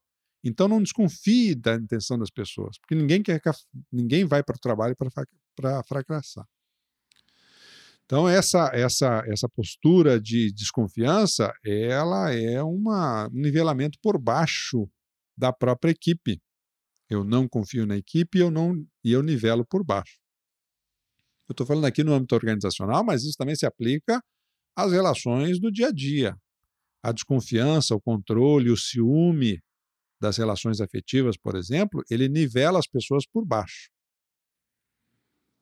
Então 0.45 0.69
não 0.69 0.83
desconfie 0.83 1.55
da 1.55 1.75
intenção 1.75 2.19
das 2.19 2.31
pessoas, 2.31 2.79
porque 2.79 2.95
ninguém 2.95 3.23
quer 3.23 3.41
ninguém 3.91 4.25
vai 4.25 4.43
para 4.43 4.57
o 4.57 4.61
trabalho 4.61 4.95
para 5.57 5.83
fracassar. 5.83 6.47
Então 8.05 8.29
essa 8.29 8.71
essa 8.73 9.23
essa 9.27 9.49
postura 9.49 10.21
de 10.21 10.53
desconfiança, 10.53 11.53
ela 11.65 12.33
é 12.33 12.63
uma, 12.63 13.27
um 13.29 13.41
nivelamento 13.41 13.99
por 14.01 14.19
baixo 14.19 14.89
da 15.37 15.53
própria 15.53 15.91
equipe. 15.91 16.41
Eu 17.11 17.25
não 17.25 17.49
confio 17.49 17.87
na 17.87 17.97
equipe, 17.97 18.39
eu 18.39 18.51
não 18.51 18.75
e 19.03 19.13
eu 19.13 19.23
nivelo 19.23 19.65
por 19.67 19.85
baixo. 19.85 20.19
Eu 21.49 21.55
estou 21.55 21.67
falando 21.67 21.87
aqui 21.87 22.05
no 22.05 22.13
âmbito 22.13 22.35
organizacional, 22.35 23.03
mas 23.03 23.25
isso 23.25 23.37
também 23.37 23.57
se 23.57 23.65
aplica 23.65 24.23
às 24.77 24.93
relações 24.93 25.59
do 25.59 25.73
dia 25.73 25.89
a 25.89 25.93
dia. 25.93 26.37
A 27.03 27.13
desconfiança, 27.13 27.95
o 27.95 28.01
controle, 28.01 28.71
o 28.71 28.77
ciúme 28.77 29.61
das 30.21 30.37
relações 30.37 30.81
afetivas, 30.81 31.37
por 31.37 31.55
exemplo, 31.55 32.03
ele 32.11 32.29
nivela 32.29 32.79
as 32.79 32.87
pessoas 32.87 33.25
por 33.27 33.45
baixo. 33.45 33.89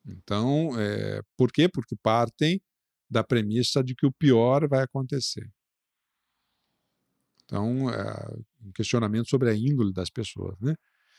Então, 0.07 0.79
é, 0.79 1.21
por 1.37 1.53
quê? 1.53 1.69
Porque 1.69 1.97
partem 1.97 2.61
da 3.11 3.23
premissa 3.23 3.83
de 3.83 3.95
que 3.95 4.07
o 4.07 4.13
pior 4.13 4.69
vai 4.69 4.83
acontecer. 4.83 5.49
Então, 7.45 7.91
é 7.91 8.37
um 8.65 8.73
questionamento 8.73 9.29
sobre 9.29 9.51
a 9.51 9.55
índole 9.55 9.93
das 9.93 10.11
pessoas. 10.11 10.59
Né? 10.61 10.75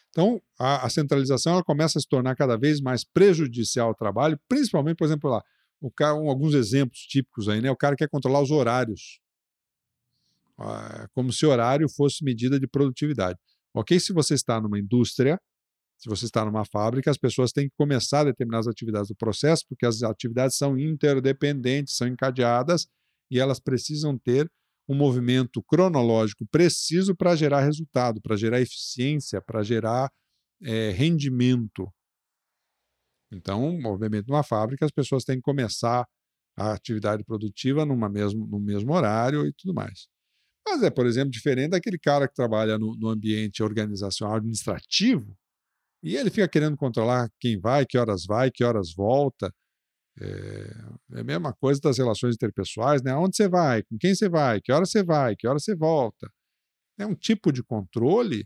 Então, 0.10 0.42
a, 0.60 0.86
a, 0.86 0.90
centralização 0.90 1.54
ela 1.54 1.64
começa 1.64 1.98
a 1.98 2.02
se 2.02 2.08
tornar 2.08 2.36
cada 2.36 2.58
vez 2.58 2.82
mais 2.82 3.04
prejudicial 3.04 3.90
ao 3.90 3.96
trabalho, 3.96 4.40
principalmente, 4.48 4.98
por 4.98 5.06
exemplo, 5.06 5.30
lá, 5.30 5.44
o 5.80 5.92
cara, 5.92 6.16
um, 6.16 6.30
alguns 6.30 6.54
exemplos 6.54 7.00
típicos 7.02 7.48
aí, 7.48 7.62
né? 7.62 7.70
O 7.70 7.78
cara 7.78 7.96
quer 7.96 8.10
controlar 8.10 8.42
os 8.42 8.52
horários, 8.52 9.20
como 11.14 11.32
se 11.32 11.46
horário 11.46 11.88
fosse 11.90 12.24
medida 12.24 12.60
de 12.60 12.68
produtividade. 12.68 13.38
Ok, 13.74 14.00
se 14.00 14.12
você 14.12 14.34
está 14.34 14.60
numa 14.60 14.80
indústria, 14.80 15.40
se 15.98 16.10
você 16.10 16.26
está 16.26 16.46
numa 16.46 16.66
fábrica, 16.66 17.10
as 17.10 17.18
pessoas 17.18 17.52
têm 17.52 17.70
que 17.70 17.76
começar 17.76 18.24
determinadas 18.24 18.68
atividades 18.68 19.10
do 19.10 19.16
processo, 19.16 19.66
porque 19.68 19.86
as 19.86 20.04
atividades 20.04 20.56
são 20.56 20.78
interdependentes, 20.78 21.96
são 21.96 22.08
encadeadas 22.08 22.88
e 23.32 23.40
elas 23.40 23.60
precisam 23.60 24.18
ter 24.18 24.50
um 24.88 24.96
movimento 24.96 25.62
cronológico 25.64 26.46
preciso 26.48 27.16
para 27.16 27.36
gerar 27.36 27.62
resultado, 27.62 28.22
para 28.22 28.38
gerar 28.38 28.62
eficiência, 28.62 29.42
para 29.42 29.62
gerar 29.64 30.10
é, 30.64 30.92
rendimento. 30.92 31.92
Então, 33.32 33.78
obviamente, 33.86 34.28
numa 34.28 34.44
fábrica, 34.44 34.86
as 34.86 34.92
pessoas 34.92 35.24
têm 35.24 35.38
que 35.38 35.42
começar 35.42 36.08
a 36.56 36.74
atividade 36.74 37.24
produtiva 37.24 37.86
numa 37.86 38.08
mesmo, 38.08 38.48
no 38.48 38.60
mesmo 38.60 38.94
horário 38.94 39.46
e 39.46 39.54
tudo 39.54 39.74
mais. 39.74 40.08
Mas 40.70 40.84
é, 40.84 40.90
por 40.90 41.06
exemplo, 41.06 41.32
diferente 41.32 41.72
daquele 41.72 41.98
cara 41.98 42.28
que 42.28 42.34
trabalha 42.34 42.78
no, 42.78 42.96
no 42.98 43.08
ambiente 43.10 43.64
organizacional 43.64 44.36
administrativo 44.36 45.34
e 46.04 46.16
ele 46.16 46.30
fica 46.30 46.48
querendo 46.48 46.76
controlar 46.78 47.30
quem 47.40 47.60
vai, 47.60 47.86
que 47.86 47.98
horas 47.98 48.26
vai, 48.26 48.52
que 48.52 48.64
horas 48.64 48.94
volta. 48.94 49.54
É, 50.20 50.26
é, 51.14 51.20
a 51.22 51.24
mesma 51.24 51.54
coisa 51.54 51.80
das 51.82 51.98
relações 51.98 52.36
interpessoais, 52.36 53.02
né? 53.04 53.12
Aonde 53.12 53.38
você 53.38 53.48
vai, 53.48 53.84
com 53.84 53.98
quem 53.98 54.14
você 54.16 54.30
vai, 54.30 54.62
que 54.62 54.72
hora 54.72 54.86
você 54.86 55.04
vai, 55.04 55.36
que 55.36 55.48
hora 55.48 55.60
você 55.60 55.76
volta. 55.76 56.30
É 57.00 57.06
um 57.06 57.16
tipo 57.16 57.52
de 57.52 57.64
controle 57.64 58.46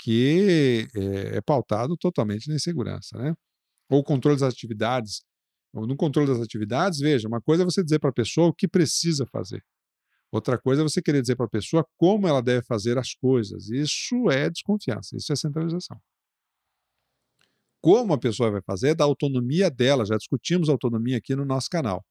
que 0.00 0.88
é, 0.96 1.38
é 1.38 1.40
pautado 1.42 1.96
totalmente 1.96 2.48
na 2.48 2.56
insegurança, 2.56 3.18
né? 3.18 3.34
Ou 3.90 4.04
controle 4.04 4.38
das 4.40 4.52
atividades. 4.54 5.22
No 5.74 5.96
controle 5.96 6.28
das 6.28 6.40
atividades, 6.40 7.00
veja, 7.00 7.28
uma 7.28 7.40
coisa 7.40 7.62
é 7.62 7.66
você 7.66 7.84
dizer 7.84 7.98
para 8.00 8.10
a 8.10 8.12
pessoa 8.14 8.48
o 8.48 8.54
que 8.54 8.68
precisa 8.68 9.26
fazer. 9.26 9.62
Outra 10.32 10.58
coisa 10.58 10.82
é 10.82 10.84
você 10.84 11.00
querer 11.00 11.20
dizer 11.20 11.36
para 11.36 11.46
a 11.46 11.50
pessoa 11.50 11.86
como 11.96 12.26
ela 12.26 12.42
deve 12.42 12.64
fazer 12.66 12.98
as 12.98 13.14
coisas. 13.14 13.68
Isso 13.70 14.28
é 14.30 14.50
desconfiança, 14.50 15.16
isso 15.16 15.32
é 15.32 15.36
centralização 15.36 15.98
como 17.86 18.12
a 18.12 18.18
pessoa 18.18 18.50
vai 18.50 18.60
fazer, 18.62 18.96
da 18.96 19.04
autonomia 19.04 19.70
dela. 19.70 20.04
Já 20.04 20.16
discutimos 20.16 20.68
autonomia 20.68 21.18
aqui 21.18 21.36
no 21.36 21.44
nosso 21.44 21.68
canal. 21.70 22.04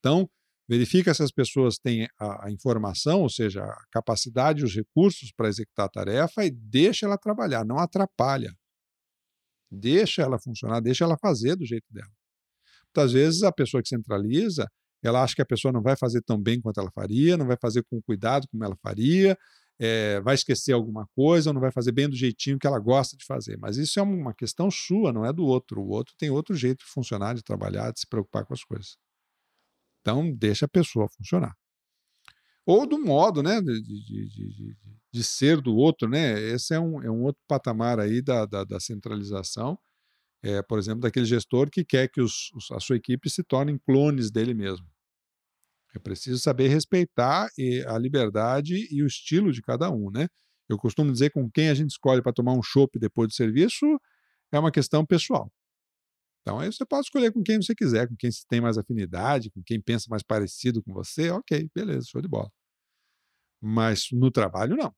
Então, 0.00 0.28
verifica 0.68 1.14
se 1.14 1.22
as 1.22 1.30
pessoas 1.30 1.78
têm 1.78 2.08
a, 2.18 2.46
a 2.46 2.50
informação, 2.50 3.22
ou 3.22 3.30
seja, 3.30 3.62
a 3.62 3.84
capacidade 3.92 4.60
e 4.60 4.64
os 4.64 4.74
recursos 4.74 5.30
para 5.30 5.48
executar 5.48 5.86
a 5.86 5.88
tarefa 5.88 6.44
e 6.44 6.50
deixa 6.50 7.06
ela 7.06 7.16
trabalhar, 7.16 7.64
não 7.64 7.78
atrapalha. 7.78 8.52
Deixa 9.70 10.22
ela 10.22 10.36
funcionar, 10.36 10.80
deixa 10.80 11.04
ela 11.04 11.16
fazer 11.16 11.54
do 11.54 11.64
jeito 11.64 11.86
dela. 11.92 12.10
Muitas 12.86 13.12
vezes 13.12 13.44
a 13.44 13.52
pessoa 13.52 13.80
que 13.80 13.88
centraliza, 13.88 14.66
ela 15.02 15.22
acha 15.22 15.34
que 15.34 15.42
a 15.42 15.46
pessoa 15.46 15.72
não 15.72 15.82
vai 15.82 15.96
fazer 15.96 16.22
tão 16.22 16.40
bem 16.40 16.60
quanto 16.60 16.80
ela 16.80 16.90
faria, 16.90 17.36
não 17.36 17.46
vai 17.46 17.56
fazer 17.60 17.84
com 17.84 18.00
cuidado 18.02 18.48
como 18.48 18.64
ela 18.64 18.76
faria, 18.82 19.38
é, 19.78 20.20
vai 20.20 20.34
esquecer 20.34 20.72
alguma 20.72 21.06
coisa 21.14 21.50
ou 21.50 21.54
não 21.54 21.60
vai 21.60 21.70
fazer 21.70 21.92
bem 21.92 22.08
do 22.08 22.16
jeitinho 22.16 22.58
que 22.58 22.66
ela 22.66 22.78
gosta 22.78 23.16
de 23.16 23.24
fazer. 23.24 23.56
Mas 23.58 23.76
isso 23.76 24.00
é 24.00 24.02
uma 24.02 24.34
questão 24.34 24.70
sua, 24.70 25.12
não 25.12 25.24
é 25.24 25.32
do 25.32 25.44
outro. 25.44 25.80
O 25.80 25.88
outro 25.88 26.14
tem 26.18 26.30
outro 26.30 26.54
jeito 26.54 26.84
de 26.84 26.90
funcionar, 26.90 27.34
de 27.34 27.42
trabalhar, 27.42 27.92
de 27.92 28.00
se 28.00 28.06
preocupar 28.06 28.44
com 28.44 28.54
as 28.54 28.64
coisas. 28.64 28.96
Então, 30.00 30.32
deixa 30.34 30.66
a 30.66 30.68
pessoa 30.68 31.08
funcionar. 31.08 31.54
Ou 32.66 32.86
do 32.86 32.98
modo 32.98 33.42
né, 33.42 33.60
de, 33.62 33.80
de, 33.80 34.28
de, 34.28 34.76
de 35.12 35.24
ser 35.24 35.60
do 35.60 35.74
outro. 35.74 36.08
Né? 36.08 36.40
Esse 36.40 36.74
é 36.74 36.80
um, 36.80 37.02
é 37.02 37.10
um 37.10 37.22
outro 37.22 37.40
patamar 37.46 38.00
aí 38.00 38.20
da, 38.20 38.44
da, 38.46 38.64
da 38.64 38.80
centralização. 38.80 39.78
É, 40.42 40.62
por 40.62 40.78
exemplo, 40.78 41.00
daquele 41.00 41.26
gestor 41.26 41.68
que 41.70 41.84
quer 41.84 42.08
que 42.08 42.20
os, 42.20 42.50
a 42.72 42.80
sua 42.80 42.96
equipe 42.96 43.28
se 43.28 43.42
tornem 43.42 43.78
clones 43.78 44.30
dele 44.30 44.54
mesmo. 44.54 44.86
É 45.94 45.98
preciso 45.98 46.38
saber 46.38 46.68
respeitar 46.68 47.48
a 47.86 47.98
liberdade 47.98 48.86
e 48.90 49.02
o 49.02 49.06
estilo 49.06 49.52
de 49.52 49.62
cada 49.62 49.90
um, 49.90 50.10
né? 50.10 50.28
Eu 50.68 50.76
costumo 50.78 51.10
dizer 51.10 51.30
com 51.30 51.50
quem 51.50 51.70
a 51.70 51.74
gente 51.74 51.90
escolhe 51.90 52.22
para 52.22 52.32
tomar 52.32 52.52
um 52.52 52.62
chopp 52.62 52.98
depois 52.98 53.28
do 53.28 53.34
serviço 53.34 53.86
é 54.52 54.58
uma 54.58 54.70
questão 54.70 55.04
pessoal. 55.04 55.50
Então 56.42 56.58
aí 56.58 56.72
você 56.72 56.84
pode 56.84 57.06
escolher 57.06 57.32
com 57.32 57.42
quem 57.42 57.60
você 57.60 57.74
quiser, 57.74 58.08
com 58.08 58.16
quem 58.16 58.30
você 58.30 58.42
tem 58.48 58.60
mais 58.60 58.78
afinidade, 58.78 59.50
com 59.50 59.62
quem 59.62 59.80
pensa 59.80 60.06
mais 60.10 60.22
parecido 60.22 60.82
com 60.82 60.92
você, 60.92 61.30
ok, 61.30 61.70
beleza, 61.74 62.06
show 62.10 62.22
de 62.22 62.28
bola. 62.28 62.50
Mas 63.60 64.08
no 64.12 64.30
trabalho 64.30 64.76
não. 64.76 64.94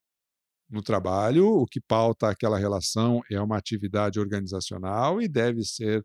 No 0.70 0.82
trabalho, 0.82 1.46
o 1.48 1.66
que 1.66 1.80
pauta 1.80 2.30
aquela 2.30 2.56
relação 2.58 3.20
é 3.30 3.40
uma 3.40 3.56
atividade 3.56 4.20
organizacional 4.20 5.20
e 5.20 5.26
deve 5.26 5.64
ser 5.64 6.04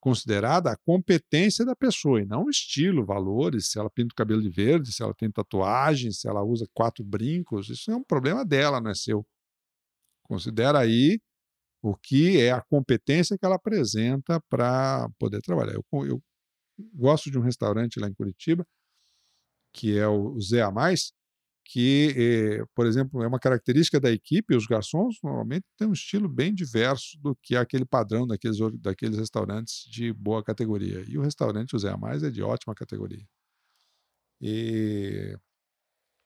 considerada 0.00 0.70
a 0.70 0.76
competência 0.76 1.64
da 1.64 1.74
pessoa, 1.74 2.22
e 2.22 2.24
não 2.24 2.44
o 2.44 2.50
estilo, 2.50 3.04
valores, 3.04 3.70
se 3.70 3.78
ela 3.78 3.90
pinta 3.90 4.12
o 4.12 4.16
cabelo 4.16 4.40
de 4.40 4.48
verde, 4.48 4.92
se 4.92 5.02
ela 5.02 5.12
tem 5.12 5.30
tatuagem, 5.30 6.12
se 6.12 6.28
ela 6.28 6.42
usa 6.44 6.66
quatro 6.72 7.04
brincos, 7.04 7.68
isso 7.68 7.90
é 7.90 7.96
um 7.96 8.04
problema 8.04 8.44
dela, 8.44 8.80
não 8.80 8.90
é 8.90 8.94
seu. 8.94 9.26
Considera 10.22 10.78
aí 10.78 11.20
o 11.82 11.96
que 11.96 12.40
é 12.40 12.52
a 12.52 12.62
competência 12.62 13.36
que 13.38 13.44
ela 13.44 13.56
apresenta 13.56 14.40
para 14.48 15.08
poder 15.18 15.40
trabalhar. 15.40 15.74
Eu, 15.74 15.84
eu, 16.04 16.22
gosto 16.94 17.30
de 17.30 17.38
um 17.38 17.42
restaurante 17.42 17.98
lá 17.98 18.08
em 18.08 18.14
Curitiba, 18.14 18.66
que 19.72 19.98
é 19.98 20.06
o 20.08 20.40
Zé 20.40 20.62
a 20.62 20.70
Mais, 20.70 21.12
que, 21.68 22.14
eh, 22.16 22.64
por 22.74 22.86
exemplo, 22.86 23.22
é 23.22 23.26
uma 23.26 23.40
característica 23.40 24.00
da 24.00 24.10
equipe, 24.10 24.54
os 24.54 24.66
garçons 24.66 25.16
normalmente 25.22 25.64
têm 25.76 25.88
um 25.88 25.92
estilo 25.92 26.28
bem 26.28 26.54
diverso 26.54 27.18
do 27.20 27.36
que 27.42 27.56
aquele 27.56 27.84
padrão 27.84 28.26
daqueles, 28.26 28.58
daqueles 28.80 29.18
restaurantes 29.18 29.84
de 29.90 30.12
boa 30.12 30.44
categoria. 30.44 31.04
E 31.08 31.18
o 31.18 31.22
restaurante 31.22 31.72
José 31.72 31.90
a 31.90 31.96
Mais 31.96 32.22
é 32.22 32.30
de 32.30 32.42
ótima 32.42 32.74
categoria. 32.74 33.26
E, 34.40 35.36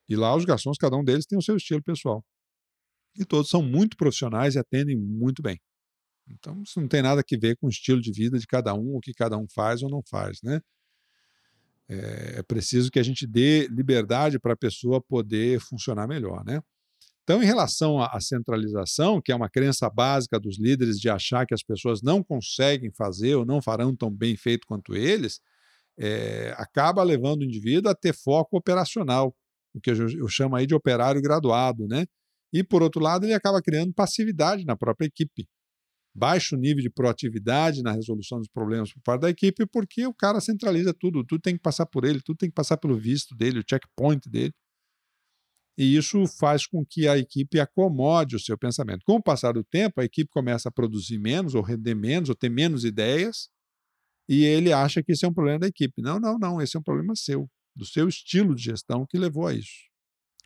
e 0.09 0.17
lá 0.17 0.37
os 0.37 0.45
garçons, 0.45 0.77
cada 0.79 0.97
um 0.97 1.05
deles 1.05 1.27
tem 1.27 1.39
o 1.39 1.43
seu 1.43 1.57
estilo 1.57 1.83
pessoal. 1.83 2.25
E 3.17 3.25
todos 3.25 3.51
são 3.51 3.63
muito 3.63 3.97
profissionais 3.97 4.55
e 4.57 4.59
atendem 4.59 4.97
muito 4.97 5.43
bem. 5.43 5.59
Então, 6.29 6.63
isso 6.63 6.81
não 6.81 6.89
tem 6.89 7.03
nada 7.03 7.23
a 7.23 7.39
ver 7.41 7.57
com 7.57 7.67
o 7.67 7.71
estilo 7.71 8.01
de 8.01 8.13
vida 8.13 8.39
de 8.39 8.47
cada 8.47 8.75
um, 8.75 8.97
o 8.97 9.01
que 9.01 9.13
cada 9.15 9.39
um 9.39 9.47
faz 9.49 9.83
ou 9.83 9.91
não 9.91 10.03
faz, 10.09 10.41
né? 10.43 10.61
É, 11.91 12.39
é 12.39 12.43
preciso 12.45 12.89
que 12.89 13.01
a 13.01 13.03
gente 13.03 13.27
dê 13.27 13.67
liberdade 13.67 14.39
para 14.39 14.53
a 14.53 14.57
pessoa 14.57 15.01
poder 15.01 15.59
funcionar 15.59 16.07
melhor, 16.07 16.45
né? 16.45 16.61
Então, 17.25 17.43
em 17.43 17.47
relação 17.47 18.01
à 18.01 18.21
centralização, 18.21 19.21
que 19.21 19.31
é 19.31 19.35
uma 19.35 19.51
crença 19.51 19.89
básica 19.91 20.39
dos 20.39 20.59
líderes 20.59 20.99
de 20.99 21.09
achar 21.09 21.47
que 21.47 21.55
as 21.55 21.63
pessoas 21.63 22.01
não 22.03 22.23
conseguem 22.23 22.91
fazer 22.93 23.35
ou 23.35 23.45
não 23.45 23.61
farão 23.61 23.95
tão 23.95 24.11
bem 24.11 24.37
feito 24.37 24.67
quanto 24.67 24.97
eles, 24.97 25.41
é, 25.99 26.55
acaba 26.57 27.03
levando 27.03 27.43
o 27.43 27.45
indivíduo 27.45 27.91
a 27.91 27.95
ter 27.95 28.15
foco 28.15 28.57
operacional, 28.57 29.35
o 29.75 29.81
que 29.81 29.91
eu, 29.91 30.09
eu 30.11 30.29
chamo 30.29 30.57
aí 30.57 30.67
de 30.67 30.75
operário 30.75 31.21
graduado, 31.21 31.87
né? 31.87 32.07
E, 32.53 32.65
por 32.65 32.83
outro 32.83 33.01
lado, 33.01 33.27
ele 33.27 33.35
acaba 33.35 33.63
criando 33.63 33.93
passividade 33.93 34.65
na 34.65 34.77
própria 34.77 35.07
equipe 35.07 35.47
baixo 36.15 36.57
nível 36.57 36.83
de 36.83 36.91
proatividade 36.91 37.83
na 37.83 37.93
resolução 37.93 38.39
dos 38.39 38.49
problemas 38.49 38.93
por 38.93 39.01
parte 39.03 39.23
da 39.23 39.31
equipe, 39.31 39.67
porque 39.67 40.07
o 40.07 40.15
cara 40.15 40.41
centraliza 40.41 40.93
tudo, 40.93 41.25
tudo 41.25 41.41
tem 41.41 41.55
que 41.55 41.63
passar 41.63 41.87
por 41.87 42.05
ele, 42.05 42.21
tudo 42.21 42.37
tem 42.39 42.49
que 42.49 42.55
passar 42.55 42.77
pelo 42.77 42.99
visto 42.99 43.35
dele, 43.35 43.61
o 43.61 43.65
checkpoint 43.69 44.29
dele. 44.29 44.53
E 45.79 45.97
isso 45.97 46.27
faz 46.27 46.67
com 46.67 46.85
que 46.85 47.09
a 47.09 47.17
equipe 47.17 47.59
acomode 47.59 48.37
o 48.37 48.41
seu 48.41 48.59
pensamento. 48.59 49.03
Com 49.05 49.15
o 49.15 49.23
passar 49.23 49.53
do 49.53 49.65
tempo, 49.65 50.01
a 50.01 50.05
equipe 50.05 50.29
começa 50.31 50.69
a 50.69 50.73
produzir 50.73 51.19
menos, 51.19 51.55
ou 51.55 51.63
render 51.63 51.95
menos, 51.95 52.29
ou 52.29 52.35
ter 52.35 52.51
menos 52.51 52.85
ideias, 52.85 53.49
e 54.29 54.45
ele 54.45 54.73
acha 54.73 55.03
que 55.03 55.13
isso 55.13 55.25
é 55.25 55.29
um 55.29 55.33
problema 55.33 55.61
da 55.61 55.67
equipe. 55.69 56.03
Não, 56.03 56.21
não, 56.21 56.39
não, 56.39 56.61
esse 56.61 56.77
é 56.77 56.81
um 56.81 56.83
problema 56.83 57.17
seu, 57.17 57.49
do 57.75 57.87
seu 57.87 58.09
estilo 58.09 58.55
de 58.55 58.63
gestão 58.63 59.07
que 59.09 59.19
levou 59.19 59.47
a 59.47 59.55
isso. 59.55 59.89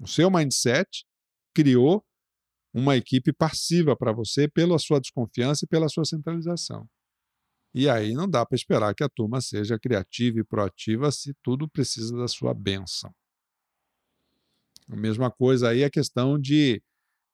O 0.00 0.06
seu 0.06 0.30
mindset 0.30 1.04
criou 1.54 2.04
uma 2.74 2.96
equipe 2.96 3.32
passiva 3.32 3.96
para 3.96 4.12
você 4.12 4.48
pela 4.48 4.76
sua 4.80 5.00
desconfiança 5.00 5.64
e 5.64 5.68
pela 5.68 5.88
sua 5.88 6.04
centralização. 6.04 6.88
E 7.72 7.88
aí 7.88 8.12
não 8.14 8.28
dá 8.28 8.44
para 8.44 8.56
esperar 8.56 8.92
que 8.94 9.04
a 9.04 9.08
turma 9.08 9.40
seja 9.40 9.78
criativa 9.78 10.40
e 10.40 10.44
proativa 10.44 11.10
se 11.12 11.32
tudo 11.40 11.68
precisa 11.68 12.16
da 12.16 12.26
sua 12.26 12.52
benção. 12.52 13.14
A 14.88 14.96
mesma 14.96 15.30
coisa 15.30 15.70
aí 15.70 15.84
a 15.84 15.90
questão 15.90 16.38
de, 16.38 16.82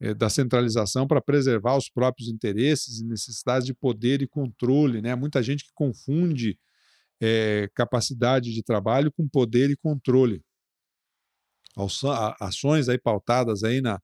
eh, 0.01 0.15
da 0.15 0.29
centralização 0.29 1.07
para 1.07 1.21
preservar 1.23 1.77
os 1.77 1.89
próprios 1.89 2.29
interesses 2.29 3.01
e 3.01 3.05
necessidades 3.05 3.67
de 3.67 3.75
poder 3.75 4.23
e 4.23 4.29
controle. 4.29 5.01
Né? 5.01 5.15
Muita 5.15 5.43
gente 5.43 5.65
que 5.65 5.73
confunde 5.75 6.59
eh, 7.21 7.69
capacidade 7.75 8.53
de 8.53 8.63
trabalho 8.63 9.11
com 9.11 9.29
poder 9.29 9.71
e 9.71 9.77
controle. 9.77 10.43
Ações 12.41 12.89
aí 12.89 12.99
pautadas 12.99 13.63
aí 13.63 13.81
na, 13.81 14.01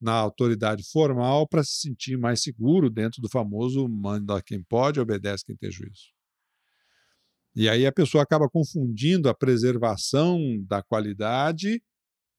na 0.00 0.12
autoridade 0.12 0.84
formal 0.90 1.48
para 1.48 1.64
se 1.64 1.80
sentir 1.80 2.16
mais 2.18 2.42
seguro 2.42 2.90
dentro 2.90 3.22
do 3.22 3.28
famoso 3.28 3.88
manda 3.88 4.42
quem 4.42 4.62
pode, 4.62 5.00
obedece 5.00 5.44
quem 5.44 5.56
tem 5.56 5.70
juízo. 5.70 6.14
E 7.54 7.68
aí 7.68 7.86
a 7.86 7.92
pessoa 7.92 8.22
acaba 8.22 8.48
confundindo 8.48 9.28
a 9.28 9.34
preservação 9.34 10.38
da 10.66 10.82
qualidade 10.82 11.82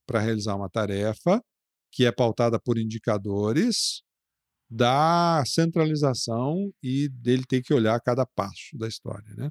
para 0.05 0.19
realizar 0.19 0.55
uma 0.55 0.69
tarefa 0.69 1.43
que 1.91 2.05
é 2.05 2.11
pautada 2.11 2.59
por 2.59 2.77
indicadores 2.77 4.03
da 4.69 5.43
centralização 5.45 6.71
e 6.83 7.09
dele 7.09 7.43
ter 7.47 7.63
que 7.63 7.73
olhar 7.73 7.99
cada 8.01 8.25
passo 8.25 8.77
da 8.77 8.87
história, 8.87 9.33
né? 9.35 9.49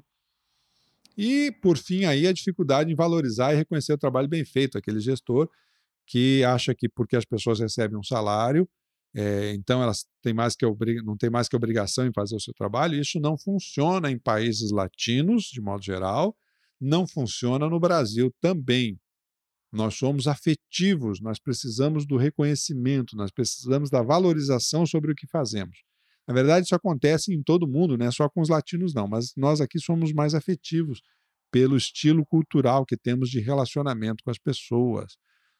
E, 1.17 1.51
por 1.63 1.77
fim, 1.77 2.05
aí 2.05 2.27
a 2.27 2.31
dificuldade 2.31 2.91
em 2.91 2.95
valorizar 2.95 3.51
e 3.51 3.57
reconhecer 3.57 3.91
o 3.91 3.97
trabalho 3.97 4.27
bem 4.27 4.45
feito, 4.45 4.77
aquele 4.77 4.99
gestor 4.99 5.49
que 6.07 6.43
acha 6.45 6.73
que 6.73 6.87
porque 6.87 7.15
as 7.17 7.25
pessoas 7.25 7.59
recebem 7.59 7.97
um 7.97 8.03
salário, 8.03 8.67
é, 9.15 9.53
então 9.53 9.81
elas 9.83 10.05
têm 10.21 10.33
mais 10.33 10.55
que 10.55 10.65
não 11.03 11.17
têm 11.17 11.29
mais 11.29 11.49
que 11.49 11.55
obrigação 11.55 12.07
em 12.07 12.13
fazer 12.13 12.35
o 12.35 12.39
seu 12.39 12.53
trabalho. 12.53 12.99
Isso 12.99 13.19
não 13.19 13.37
funciona 13.37 14.09
em 14.09 14.17
países 14.17 14.71
latinos, 14.71 15.45
de 15.45 15.61
modo 15.61 15.83
geral, 15.83 16.35
não 16.79 17.05
funciona 17.07 17.67
no 17.69 17.79
Brasil 17.79 18.33
também. 18.39 18.99
Nós 19.71 19.95
somos 19.95 20.27
afetivos, 20.27 21.19
nós 21.19 21.39
precisamos 21.39 22.05
do 22.05 22.15
reconhecimento, 22.15 23.17
nós 23.17 23.31
precisamos 23.31 23.89
da 23.89 24.01
valorização 24.01 24.85
sobre 24.85 25.11
o 25.11 25.15
que 25.15 25.27
fazemos. 25.27 25.79
Na 26.25 26.33
verdade, 26.33 26.65
isso 26.65 26.75
acontece 26.75 27.33
em 27.33 27.41
todo 27.41 27.67
mundo, 27.67 27.97
não 27.97 28.05
é 28.05 28.11
só 28.11 28.29
com 28.29 28.41
os 28.41 28.49
latinos, 28.49 28.93
não, 28.93 29.07
mas 29.07 29.33
nós 29.35 29.59
aqui 29.61 29.79
somos 29.79 30.13
mais 30.13 30.33
afetivos 30.33 31.01
pelo 31.51 31.75
estilo 31.75 32.25
cultural 32.25 32.85
que 32.85 32.97
temos 32.97 33.29
de 33.29 33.39
relacionamento 33.39 34.23
com 34.23 34.31
as 34.31 34.37
pessoas 34.37 35.17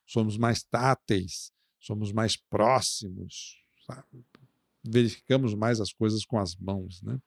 somos 0.08 0.38
mais 0.38 0.64
táteis, 0.64 1.52
somos 1.80 2.12
mais 2.12 2.36
próximos, 2.36 3.62
sabe? 3.86 4.26
verificamos 4.90 5.54
mais 5.54 5.80
as 5.80 5.92
coisas 5.92 6.26
com 6.26 6.40
as 6.40 6.56
mãos, 6.56 7.02
né? 7.02 7.20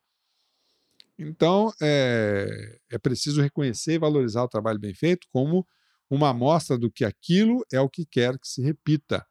Então, 1.19 1.71
é, 1.83 2.79
é 2.91 2.99
preciso 2.99 3.43
reconhecer 3.43 3.95
e 3.95 3.99
valorizar 3.99 4.43
o 4.43 4.49
trabalho 4.49 4.79
bem 4.79 4.95
feito 4.95 5.29
como 5.31 5.67
uma 6.09 6.31
amostra 6.31 6.79
do 6.79 6.91
que 6.91 7.05
aquilo 7.05 7.63
é 7.71 7.79
o 7.79 7.91
que 7.91 8.07
quer 8.07 8.39
que 8.39 8.49
se 8.49 8.63
repita. 8.63 9.27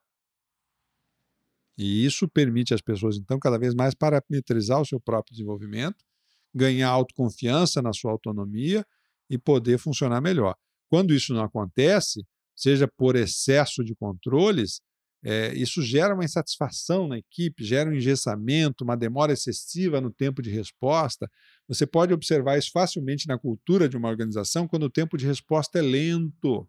E 1.76 2.06
isso 2.06 2.28
permite 2.28 2.74
às 2.74 2.82
pessoas, 2.82 3.18
então, 3.18 3.40
cada 3.40 3.58
vez 3.58 3.74
mais 3.74 3.96
parametrizar 3.96 4.80
o 4.80 4.86
seu 4.86 5.00
próprio 5.00 5.34
desenvolvimento, 5.34 6.06
ganhar 6.54 6.90
autoconfiança 6.90 7.82
na 7.82 7.92
sua 7.92 8.12
autonomia 8.12 8.86
e 9.30 9.38
poder 9.38 9.80
funcionar 9.80 10.22
melhor. 10.22 10.56
Quando 10.90 11.14
isso 11.14 11.34
não 11.34 11.44
acontece, 11.44 12.24
seja 12.62 12.88
por 12.88 13.16
excesso 13.16 13.84
de 13.84 13.96
controles, 13.96 14.82
é, 15.24 15.54
isso 15.54 15.82
gera 15.82 16.14
uma 16.14 16.24
insatisfação 16.24 17.08
na 17.08 17.18
equipe, 17.18 17.64
gera 17.64 17.90
um 17.90 17.94
engessamento, 17.94 18.84
uma 18.84 18.96
demora 18.96 19.34
excessiva 19.34 20.00
no 20.00 20.12
tempo 20.12 20.42
de 20.42 20.50
resposta. 20.50 21.30
Você 21.68 21.86
pode 21.86 22.14
observar 22.14 22.58
isso 22.58 22.72
facilmente 22.72 23.28
na 23.28 23.38
cultura 23.38 23.90
de 23.90 23.98
uma 23.98 24.08
organização 24.10 24.68
quando 24.68 24.84
o 24.84 24.90
tempo 24.90 25.18
de 25.18 25.26
resposta 25.26 25.80
é 25.80 25.82
lento. 25.82 26.68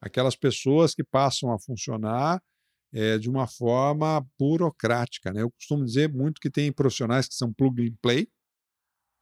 Aquelas 0.00 0.36
pessoas 0.36 0.94
que 0.94 1.02
passam 1.02 1.50
a 1.50 1.58
funcionar 1.58 2.42
é, 2.92 3.18
de 3.18 3.28
uma 3.28 3.46
forma 3.46 4.26
burocrática. 4.38 5.32
Né? 5.32 5.42
Eu 5.42 5.50
costumo 5.50 5.84
dizer 5.84 6.12
muito 6.12 6.40
que 6.40 6.50
tem 6.50 6.70
profissionais 6.70 7.26
que 7.26 7.34
são 7.34 7.52
plug 7.52 7.88
and 7.88 7.96
play. 8.02 8.28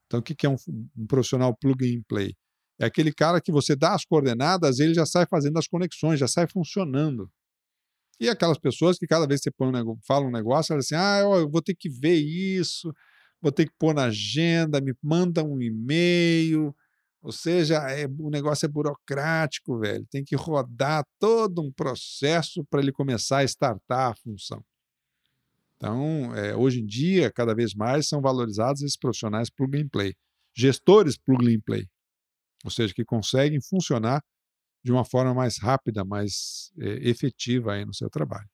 Então, 0.06 0.20
o 0.20 0.22
que 0.22 0.46
é 0.46 0.48
um, 0.48 0.56
um 0.96 1.06
profissional 1.06 1.56
plug 1.56 1.96
and 1.96 2.02
play? 2.08 2.36
É 2.78 2.86
aquele 2.86 3.12
cara 3.12 3.40
que 3.40 3.50
você 3.50 3.74
dá 3.74 3.94
as 3.94 4.04
coordenadas, 4.04 4.78
ele 4.80 4.92
já 4.92 5.06
sai 5.06 5.26
fazendo 5.26 5.58
as 5.58 5.66
conexões, 5.66 6.20
já 6.20 6.28
sai 6.28 6.46
funcionando. 6.46 7.30
E 8.20 8.28
aquelas 8.28 8.58
pessoas 8.58 8.98
que 8.98 9.06
cada 9.06 9.26
vez 9.26 9.40
que 9.40 9.44
você 9.44 9.50
põe 9.50 9.68
um 9.68 9.72
negócio, 9.72 10.02
fala 10.06 10.26
um 10.26 10.30
negócio, 10.30 10.72
elas 10.72 10.86
assim, 10.86 10.94
ah, 10.94 11.20
eu 11.20 11.50
vou 11.50 11.62
ter 11.62 11.74
que 11.74 11.88
ver 11.88 12.16
isso, 12.16 12.92
vou 13.40 13.52
ter 13.52 13.66
que 13.66 13.72
pôr 13.78 13.94
na 13.94 14.04
agenda, 14.04 14.80
me 14.80 14.94
manda 15.02 15.42
um 15.42 15.60
e-mail. 15.60 16.74
Ou 17.22 17.32
seja, 17.32 17.76
é, 17.90 18.06
o 18.06 18.30
negócio 18.30 18.66
é 18.66 18.68
burocrático, 18.68 19.78
velho. 19.78 20.06
Tem 20.10 20.24
que 20.24 20.36
rodar 20.36 21.04
todo 21.18 21.62
um 21.62 21.72
processo 21.72 22.64
para 22.70 22.80
ele 22.80 22.92
começar 22.92 23.38
a 23.38 23.44
startar 23.44 24.12
a 24.12 24.14
função. 24.14 24.64
Então, 25.76 26.34
é, 26.34 26.54
hoje 26.56 26.80
em 26.80 26.86
dia, 26.86 27.30
cada 27.30 27.54
vez 27.54 27.74
mais 27.74 28.08
são 28.08 28.20
valorizados 28.22 28.82
esses 28.82 28.96
profissionais 28.96 29.50
plug 29.50 29.78
and 29.78 29.88
play. 29.88 30.14
Gestores 30.54 31.18
plug 31.18 31.54
and 31.54 31.60
play 31.60 31.86
ou 32.64 32.70
seja, 32.70 32.94
que 32.94 33.04
conseguem 33.04 33.60
funcionar 33.60 34.22
de 34.84 34.92
uma 34.92 35.04
forma 35.04 35.34
mais 35.34 35.58
rápida, 35.58 36.04
mais 36.04 36.70
é, 36.78 37.08
efetiva 37.08 37.72
aí 37.72 37.84
no 37.84 37.94
seu 37.94 38.08
trabalho. 38.08 38.48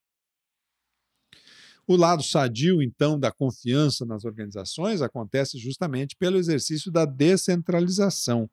O 1.87 1.97
lado 1.97 2.23
sadio, 2.23 2.81
então, 2.81 3.19
da 3.19 3.33
confiança 3.33 4.07
nas 4.07 4.25
organizações 4.25 5.03
acontece 5.03 5.59
justamente 5.59 6.17
pelo 6.17 6.39
exercício 6.39 6.93
da 6.93 7.05
descentralização. 7.05 8.49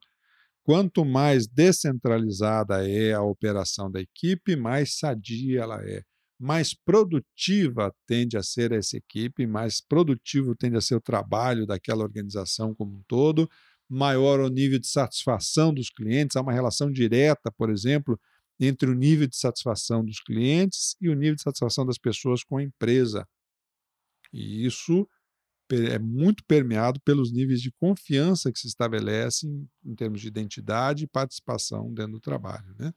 Quanto 0.64 1.06
mais 1.06 1.48
descentralizada 1.48 2.88
é 2.88 3.14
a 3.14 3.22
operação 3.22 3.90
da 3.90 4.02
equipe, 4.02 4.56
mais 4.56 4.98
sadia 4.98 5.62
ela 5.62 5.82
é. 5.84 6.04
Mais 6.40 6.74
produtiva 6.74 7.94
tende 8.08 8.38
a 8.38 8.44
ser 8.44 8.72
essa 8.72 8.98
equipe, 8.98 9.46
mais 9.46 9.80
produtivo 9.82 10.56
tende 10.56 10.78
a 10.78 10.82
ser 10.82 10.96
o 10.96 11.02
trabalho 11.02 11.66
daquela 11.66 12.04
organização 12.04 12.74
como 12.74 12.98
um 12.98 13.04
todo, 13.08 13.50
maior 13.90 14.40
o 14.40 14.50
nível 14.50 14.80
de 14.80 14.88
satisfação 14.88 15.74
dos 15.74 15.90
clientes, 15.90 16.36
há 16.36 16.42
uma 16.42 16.54
relação 16.54 16.92
direta, 16.92 17.52
por 17.52 17.70
exemplo, 17.70 18.20
entre 18.60 18.90
o 18.90 18.94
nível 18.94 19.28
de 19.28 19.38
satisfação 19.38 20.04
dos 20.06 20.20
clientes 20.20 20.96
e 21.02 21.10
o 21.10 21.16
nível 21.16 21.36
de 21.36 21.42
satisfação 21.42 21.86
das 21.86 21.98
pessoas 21.98 22.44
com 22.44 22.58
a 22.58 22.64
empresa. 22.64 23.28
E 24.32 24.66
isso 24.66 25.08
é 25.72 25.98
muito 26.00 26.44
permeado 26.46 27.00
pelos 27.02 27.32
níveis 27.32 27.62
de 27.62 27.72
confiança 27.72 28.52
que 28.52 28.60
se 28.60 28.68
estabelecem 28.68 29.68
em 29.86 29.96
termos 29.96 30.22
de 30.22 30.28
identidade 30.28 31.04
e 31.04 31.08
participação 31.08 31.94
dentro 31.94 32.14
do 32.14 32.20
trabalho. 32.20 32.76
Né? 32.78 32.94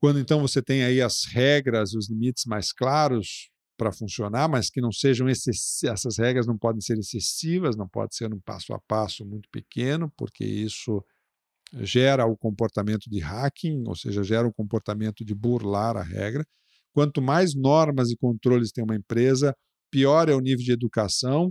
Quando 0.00 0.18
então 0.18 0.40
você 0.40 0.60
tem 0.62 0.82
aí 0.82 1.00
as 1.00 1.24
regras, 1.24 1.94
os 1.94 2.08
limites 2.08 2.44
mais 2.44 2.72
claros, 2.72 3.50
para 3.76 3.92
funcionar, 3.92 4.48
mas 4.48 4.70
que 4.70 4.80
não 4.80 4.92
sejam 4.92 5.28
essas 5.28 6.18
regras 6.18 6.46
não 6.46 6.56
podem 6.56 6.80
ser 6.80 6.98
excessivas, 6.98 7.76
não 7.76 7.88
pode 7.88 8.14
ser 8.14 8.32
um 8.32 8.40
passo 8.40 8.72
a 8.72 8.80
passo 8.80 9.24
muito 9.24 9.48
pequeno, 9.50 10.12
porque 10.16 10.44
isso 10.44 11.04
gera 11.80 12.26
o 12.26 12.36
comportamento 12.36 13.08
de 13.08 13.18
hacking, 13.20 13.84
ou 13.86 13.96
seja, 13.96 14.22
gera 14.22 14.46
o 14.46 14.52
comportamento 14.52 15.24
de 15.24 15.34
burlar 15.34 15.96
a 15.96 16.02
regra. 16.02 16.44
Quanto 16.94 17.22
mais 17.22 17.54
normas 17.54 18.10
e 18.10 18.16
controles 18.16 18.70
tem 18.70 18.84
uma 18.84 18.94
empresa, 18.94 19.54
pior 19.90 20.28
é 20.28 20.34
o 20.34 20.40
nível 20.40 20.64
de 20.64 20.72
educação, 20.72 21.50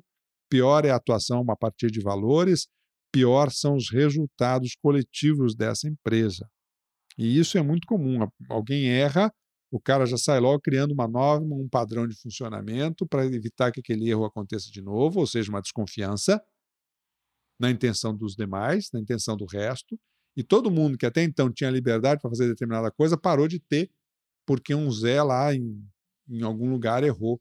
pior 0.50 0.86
é 0.86 0.92
a 0.92 0.98
atuação 0.98 1.44
a 1.50 1.56
partir 1.56 1.90
de 1.90 2.00
valores, 2.02 2.68
pior 3.12 3.52
são 3.52 3.76
os 3.76 3.90
resultados 3.92 4.76
coletivos 4.82 5.56
dessa 5.56 5.88
empresa. 5.88 6.48
E 7.18 7.40
isso 7.40 7.58
é 7.58 7.62
muito 7.64 7.88
comum. 7.88 8.20
Alguém 8.50 8.90
erra, 8.90 9.32
o 9.72 9.80
cara 9.80 10.06
já 10.06 10.18
sai 10.18 10.40
logo 10.40 10.60
criando 10.60 10.92
uma 10.92 11.08
norma, 11.08 11.56
um 11.56 11.68
padrão 11.70 12.06
de 12.06 12.16
funcionamento 12.16 13.08
para 13.08 13.26
evitar 13.26 13.72
que 13.72 13.80
aquele 13.80 14.10
erro 14.10 14.26
aconteça 14.26 14.70
de 14.70 14.82
novo, 14.82 15.22
ou 15.22 15.26
seja, 15.26 15.50
uma 15.50 15.62
desconfiança 15.62 16.44
na 17.58 17.72
intenção 17.72 18.16
dos 18.16 18.36
demais, 18.36 18.90
na 18.94 19.00
intenção 19.00 19.38
do 19.38 19.46
resto. 19.46 19.98
E 20.36 20.44
todo 20.44 20.70
mundo 20.70 20.98
que 20.98 21.06
até 21.06 21.24
então 21.24 21.52
tinha 21.52 21.70
liberdade 21.70 22.20
para 22.22 22.30
fazer 22.30 22.48
determinada 22.48 22.92
coisa 22.92 23.18
parou 23.18 23.48
de 23.48 23.60
ter, 23.60 23.90
porque 24.46 24.76
um 24.76 24.92
Zé 24.92 25.24
lá 25.24 25.54
em, 25.54 25.82
em 26.28 26.44
algum 26.44 26.70
lugar 26.70 27.04
errou, 27.04 27.40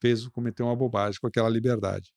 fez, 0.00 0.26
cometeu 0.28 0.66
uma 0.66 0.76
bobagem 0.76 1.20
com 1.20 1.28
aquela 1.28 1.48
liberdade. 1.48 2.12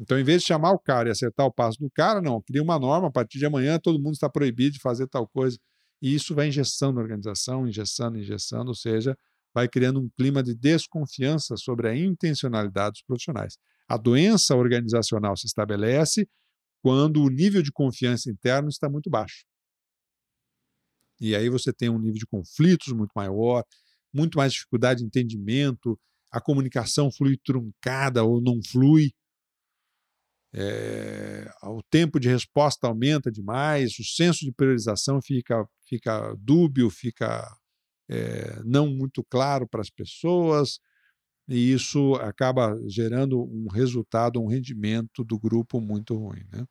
Então, 0.00 0.18
em 0.18 0.24
vez 0.24 0.42
de 0.42 0.48
chamar 0.48 0.72
o 0.72 0.78
cara 0.78 1.08
e 1.08 1.12
acertar 1.12 1.46
o 1.46 1.52
passo 1.52 1.78
do 1.78 1.90
cara, 1.90 2.20
não, 2.20 2.42
cria 2.42 2.62
uma 2.62 2.78
norma, 2.78 3.08
a 3.08 3.12
partir 3.12 3.38
de 3.38 3.46
amanhã 3.46 3.78
todo 3.78 4.00
mundo 4.02 4.14
está 4.14 4.28
proibido 4.28 4.74
de 4.74 4.80
fazer 4.80 5.06
tal 5.06 5.28
coisa. 5.28 5.56
E 6.02 6.12
isso 6.14 6.34
vai 6.34 6.48
injeção 6.48 6.92
na 6.92 7.00
organização, 7.00 7.66
injeção, 7.66 8.16
injeção, 8.16 8.66
ou 8.66 8.74
seja, 8.74 9.16
vai 9.54 9.68
criando 9.68 10.00
um 10.00 10.10
clima 10.18 10.42
de 10.42 10.54
desconfiança 10.54 11.56
sobre 11.56 11.88
a 11.88 11.96
intencionalidade 11.96 12.94
dos 12.94 13.02
profissionais. 13.02 13.56
A 13.88 13.96
doença 13.96 14.56
organizacional 14.56 15.36
se 15.36 15.46
estabelece 15.46 16.28
quando 16.82 17.22
o 17.22 17.28
nível 17.28 17.62
de 17.62 17.70
confiança 17.70 18.28
interno 18.28 18.68
está 18.68 18.88
muito 18.90 19.08
baixo. 19.08 19.44
E 21.20 21.36
aí 21.36 21.48
você 21.48 21.72
tem 21.72 21.88
um 21.88 21.98
nível 21.98 22.18
de 22.18 22.26
conflitos 22.26 22.92
muito 22.92 23.12
maior, 23.14 23.62
muito 24.12 24.36
mais 24.36 24.52
dificuldade 24.52 25.00
de 25.00 25.06
entendimento, 25.06 25.96
a 26.32 26.40
comunicação 26.40 27.12
flui 27.12 27.38
truncada 27.44 28.24
ou 28.24 28.40
não 28.40 28.60
flui. 28.60 29.12
É, 30.54 31.50
o 31.62 31.82
tempo 31.82 32.20
de 32.20 32.28
resposta 32.28 32.86
aumenta 32.86 33.30
demais, 33.30 33.98
o 33.98 34.04
senso 34.04 34.44
de 34.44 34.52
priorização 34.52 35.20
fica, 35.22 35.66
fica 35.88 36.34
dúbio, 36.38 36.90
fica 36.90 37.46
é, 38.08 38.60
não 38.64 38.86
muito 38.86 39.24
claro 39.24 39.66
para 39.66 39.80
as 39.80 39.88
pessoas, 39.88 40.78
e 41.48 41.72
isso 41.72 42.14
acaba 42.16 42.78
gerando 42.86 43.42
um 43.42 43.66
resultado, 43.70 44.40
um 44.40 44.46
rendimento 44.46 45.24
do 45.24 45.38
grupo 45.38 45.80
muito 45.80 46.14
ruim. 46.14 46.44
Né? 46.52 46.64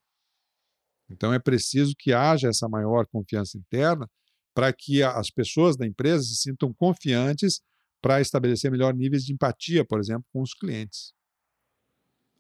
Então 1.10 1.34
é 1.34 1.40
preciso 1.40 1.94
que 1.98 2.14
haja 2.14 2.50
essa 2.50 2.70
maior 2.70 3.06
confiança 3.08 3.58
interna 3.58 4.08
para 4.54 4.72
que 4.72 5.02
as 5.02 5.30
pessoas 5.30 5.76
da 5.76 5.88
empresa 5.88 6.24
se 6.24 6.36
sintam 6.36 6.74
confiantes 6.74 7.62
para 8.02 8.22
estabelecer 8.22 8.72
melhor 8.72 8.94
níveis 8.94 9.24
de 9.24 9.34
empatia, 9.34 9.86
por 9.86 10.00
exemplo, 10.00 10.26
com 10.32 10.42
os 10.42 10.54
clientes. 10.54 11.14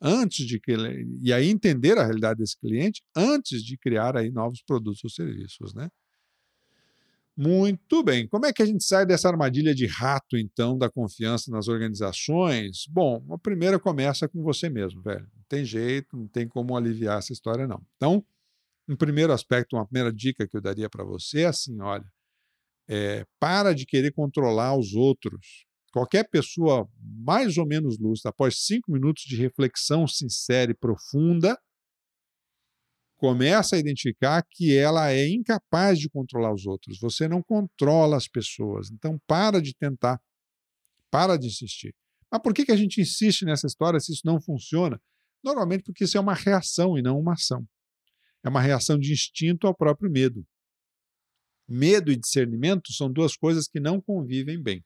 Antes 0.01 0.47
de 0.47 0.59
que 0.59 0.75
e 1.21 1.31
aí 1.31 1.49
entender 1.49 1.97
a 1.97 2.03
realidade 2.03 2.39
desse 2.39 2.59
cliente 2.59 3.03
antes 3.15 3.63
de 3.63 3.77
criar 3.77 4.17
aí 4.17 4.31
novos 4.31 4.63
produtos 4.63 5.03
ou 5.03 5.09
serviços, 5.09 5.73
né? 5.73 5.89
Muito 7.37 8.03
bem. 8.03 8.27
Como 8.27 8.45
é 8.45 8.51
que 8.51 8.61
a 8.61 8.65
gente 8.65 8.83
sai 8.83 9.05
dessa 9.05 9.29
armadilha 9.29 9.73
de 9.73 9.85
rato, 9.85 10.37
então, 10.37 10.77
da 10.77 10.89
confiança 10.89 11.49
nas 11.49 11.67
organizações? 11.67 12.85
Bom, 12.89 13.23
a 13.31 13.37
primeira 13.37 13.79
começa 13.79 14.27
com 14.27 14.43
você 14.43 14.69
mesmo, 14.69 15.01
velho. 15.01 15.27
Não 15.35 15.43
tem 15.47 15.63
jeito, 15.63 16.17
não 16.17 16.27
tem 16.27 16.47
como 16.47 16.75
aliviar 16.75 17.19
essa 17.19 17.31
história, 17.31 17.67
não. 17.67 17.81
Então, 17.95 18.23
um 18.87 18.95
primeiro 18.95 19.31
aspecto, 19.31 19.75
uma 19.75 19.85
primeira 19.85 20.11
dica 20.11 20.47
que 20.47 20.57
eu 20.57 20.61
daria 20.61 20.89
para 20.89 21.03
você 21.03 21.41
é 21.41 21.45
assim: 21.45 21.79
olha, 21.81 22.05
é, 22.87 23.25
para 23.39 23.73
de 23.73 23.85
querer 23.85 24.11
controlar 24.11 24.77
os 24.77 24.93
outros. 24.93 25.65
Qualquer 25.91 26.29
pessoa 26.29 26.89
mais 26.99 27.57
ou 27.57 27.67
menos 27.67 27.99
lúcida, 27.99 28.29
após 28.29 28.63
cinco 28.65 28.91
minutos 28.91 29.23
de 29.23 29.35
reflexão 29.35 30.07
sincera 30.07 30.71
e 30.71 30.75
profunda, 30.75 31.59
começa 33.17 33.75
a 33.75 33.79
identificar 33.79 34.43
que 34.49 34.75
ela 34.75 35.11
é 35.11 35.27
incapaz 35.27 35.99
de 35.99 36.09
controlar 36.09 36.53
os 36.53 36.65
outros. 36.65 36.97
Você 36.99 37.27
não 37.27 37.43
controla 37.43 38.17
as 38.17 38.27
pessoas. 38.27 38.89
Então, 38.89 39.19
para 39.27 39.61
de 39.61 39.75
tentar. 39.75 40.19
Para 41.11 41.37
de 41.37 41.47
insistir. 41.47 41.93
Mas 42.31 42.41
por 42.41 42.53
que, 42.53 42.65
que 42.65 42.71
a 42.71 42.77
gente 42.77 43.01
insiste 43.01 43.43
nessa 43.43 43.67
história 43.67 43.99
se 43.99 44.13
isso 44.13 44.21
não 44.25 44.41
funciona? 44.41 44.99
Normalmente 45.43 45.83
porque 45.83 46.05
isso 46.05 46.17
é 46.17 46.21
uma 46.21 46.33
reação 46.33 46.97
e 46.97 47.01
não 47.01 47.19
uma 47.19 47.33
ação. 47.33 47.67
É 48.43 48.49
uma 48.49 48.61
reação 48.61 48.97
de 48.97 49.11
instinto 49.11 49.67
ao 49.67 49.75
próprio 49.75 50.09
medo. 50.09 50.43
Medo 51.67 52.11
e 52.11 52.17
discernimento 52.17 52.91
são 52.93 53.11
duas 53.11 53.35
coisas 53.35 53.67
que 53.67 53.79
não 53.79 54.01
convivem 54.01 54.61
bem. 54.61 54.83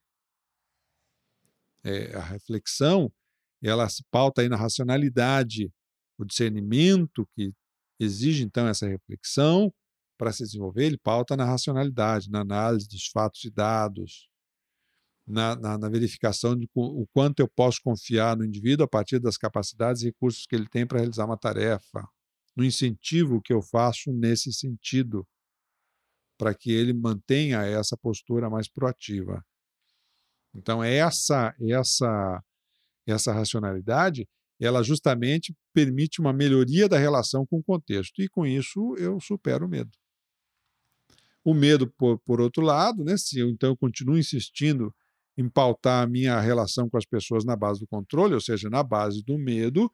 É, 1.86 2.16
a 2.16 2.20
reflexão 2.20 3.12
ela 3.62 3.88
se 3.88 4.04
pauta 4.10 4.42
aí 4.42 4.48
na 4.48 4.56
racionalidade, 4.56 5.72
o 6.18 6.24
discernimento 6.24 7.28
que 7.34 7.52
exige 7.98 8.42
então 8.42 8.66
essa 8.66 8.86
reflexão 8.86 9.72
para 10.18 10.32
se 10.32 10.44
desenvolver, 10.44 10.86
ele 10.86 10.98
pauta 10.98 11.36
na 11.36 11.44
racionalidade, 11.44 12.30
na 12.30 12.40
análise 12.40 12.88
dos 12.88 13.06
fatos 13.08 13.44
e 13.44 13.50
dados, 13.50 14.28
na, 15.26 15.56
na, 15.56 15.78
na, 15.78 15.88
verificação 15.88 16.56
de 16.56 16.68
o 16.74 17.06
quanto 17.12 17.40
eu 17.40 17.48
posso 17.48 17.80
confiar 17.82 18.36
no 18.36 18.44
indivíduo 18.44 18.84
a 18.84 18.88
partir 18.88 19.18
das 19.18 19.36
capacidades 19.36 20.02
e 20.02 20.06
recursos 20.06 20.46
que 20.46 20.54
ele 20.54 20.68
tem 20.68 20.86
para 20.86 20.98
realizar 20.98 21.26
uma 21.26 21.36
tarefa, 21.36 22.08
no 22.56 22.64
incentivo 22.64 23.42
que 23.42 23.52
eu 23.52 23.60
faço 23.60 24.12
nesse 24.12 24.52
sentido, 24.52 25.26
para 26.38 26.54
que 26.54 26.70
ele 26.70 26.92
mantenha 26.92 27.62
essa 27.62 27.96
postura 27.96 28.48
mais 28.48 28.68
proativa. 28.68 29.44
Então 30.56 30.82
essa 30.82 31.54
essa 31.60 32.42
essa 33.06 33.32
racionalidade 33.32 34.28
ela 34.58 34.82
justamente 34.82 35.54
permite 35.72 36.20
uma 36.20 36.32
melhoria 36.32 36.88
da 36.88 36.98
relação 36.98 37.46
com 37.46 37.58
o 37.58 37.62
contexto. 37.62 38.22
E 38.22 38.28
com 38.28 38.46
isso 38.46 38.94
eu 38.96 39.20
supero 39.20 39.66
o 39.66 39.68
medo. 39.68 39.90
O 41.44 41.54
medo, 41.54 41.86
por, 41.86 42.18
por 42.20 42.40
outro 42.40 42.62
lado, 42.62 43.04
né, 43.04 43.16
se 43.16 43.38
eu 43.38 43.48
então 43.48 43.70
eu 43.70 43.76
continuo 43.76 44.18
insistindo 44.18 44.92
em 45.36 45.48
pautar 45.48 46.02
a 46.02 46.06
minha 46.06 46.40
relação 46.40 46.88
com 46.88 46.96
as 46.96 47.04
pessoas 47.04 47.44
na 47.44 47.54
base 47.54 47.80
do 47.80 47.86
controle, 47.86 48.34
ou 48.34 48.40
seja, 48.40 48.70
na 48.70 48.82
base 48.82 49.22
do 49.22 49.38
medo, 49.38 49.92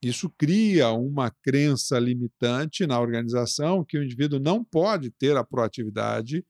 isso 0.00 0.30
cria 0.30 0.90
uma 0.90 1.30
crença 1.30 1.98
limitante 1.98 2.86
na 2.86 3.00
organização 3.00 3.84
que 3.84 3.98
o 3.98 4.04
indivíduo 4.04 4.38
não 4.38 4.64
pode 4.64 5.10
ter 5.10 5.36
a 5.36 5.44
proatividade 5.44 6.44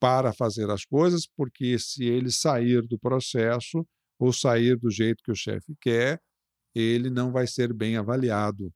para 0.00 0.32
fazer 0.32 0.70
as 0.70 0.84
coisas, 0.84 1.26
porque 1.36 1.78
se 1.78 2.04
ele 2.04 2.30
sair 2.30 2.82
do 2.86 2.98
processo 2.98 3.86
ou 4.18 4.32
sair 4.32 4.76
do 4.76 4.90
jeito 4.90 5.22
que 5.22 5.30
o 5.30 5.36
chefe 5.36 5.74
quer, 5.80 6.20
ele 6.74 7.10
não 7.10 7.32
vai 7.32 7.46
ser 7.46 7.72
bem 7.72 7.96
avaliado. 7.96 8.72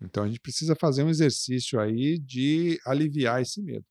Então 0.00 0.24
a 0.24 0.28
gente 0.28 0.40
precisa 0.40 0.74
fazer 0.74 1.02
um 1.02 1.08
exercício 1.08 1.80
aí 1.80 2.18
de 2.18 2.78
aliviar 2.86 3.40
esse 3.40 3.62
medo. 3.62 3.86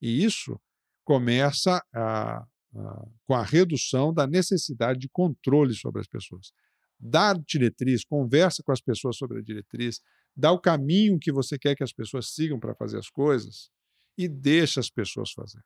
E 0.00 0.24
isso 0.24 0.60
começa 1.04 1.82
a, 1.94 2.38
a, 2.74 3.06
com 3.26 3.34
a 3.34 3.42
redução 3.42 4.12
da 4.12 4.26
necessidade 4.26 4.98
de 4.98 5.08
controle 5.08 5.74
sobre 5.74 6.00
as 6.00 6.06
pessoas. 6.06 6.52
Dar 6.98 7.38
diretriz, 7.38 8.04
conversa 8.04 8.62
com 8.62 8.72
as 8.72 8.80
pessoas 8.80 9.16
sobre 9.16 9.38
a 9.38 9.42
diretriz, 9.42 10.00
dá 10.36 10.52
o 10.52 10.60
caminho 10.60 11.18
que 11.18 11.32
você 11.32 11.58
quer 11.58 11.74
que 11.74 11.84
as 11.84 11.92
pessoas 11.92 12.32
sigam 12.32 12.58
para 12.58 12.74
fazer 12.74 12.98
as 12.98 13.08
coisas 13.08 13.70
e 14.16 14.28
deixa 14.28 14.80
as 14.80 14.90
pessoas 14.90 15.32
fazer. 15.32 15.62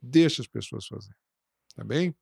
Deixa 0.00 0.42
as 0.42 0.48
pessoas 0.48 0.86
fazer. 0.86 1.14
Tá 1.74 1.82
bem? 1.82 2.14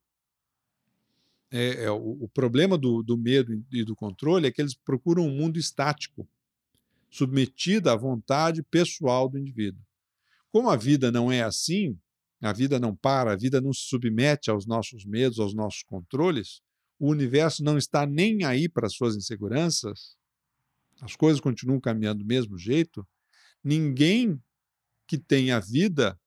é, 1.52 1.84
é, 1.84 1.90
o, 1.90 2.16
o, 2.22 2.28
problema 2.28 2.78
do, 2.78 3.02
do 3.02 3.16
medo 3.16 3.62
e 3.70 3.84
do 3.84 3.94
controle 3.94 4.46
é 4.46 4.50
que 4.50 4.62
eles 4.62 4.74
procuram 4.74 5.26
um 5.26 5.36
mundo 5.36 5.58
estático, 5.58 6.26
submetido 7.10 7.90
à 7.90 7.94
vontade 7.94 8.62
pessoal 8.62 9.28
do 9.28 9.38
indivíduo. 9.38 9.82
Como 10.50 10.70
a 10.70 10.76
vida 10.76 11.12
não 11.12 11.30
é 11.30 11.42
assim, 11.42 11.98
a 12.40 12.54
vida 12.54 12.80
não 12.80 12.96
para, 12.96 13.32
a 13.32 13.36
vida 13.36 13.60
não 13.60 13.72
se 13.72 13.82
submete 13.82 14.50
aos 14.50 14.66
nossos 14.66 15.04
medos, 15.04 15.38
aos 15.38 15.54
nossos 15.54 15.82
controles, 15.82 16.62
o 16.98 17.10
universo 17.10 17.62
não 17.62 17.76
está 17.76 18.06
nem 18.06 18.44
aí 18.44 18.66
para 18.66 18.86
as 18.86 18.94
suas 18.94 19.14
inseguranças, 19.14 20.16
as 21.02 21.14
coisas 21.14 21.40
continuam 21.40 21.78
caminhando 21.78 22.20
do 22.20 22.26
mesmo 22.26 22.56
jeito, 22.56 23.06
ninguém 23.62 24.40
que 25.12 25.18
tem 25.18 25.50
a 25.50 25.60
vida 25.60 26.18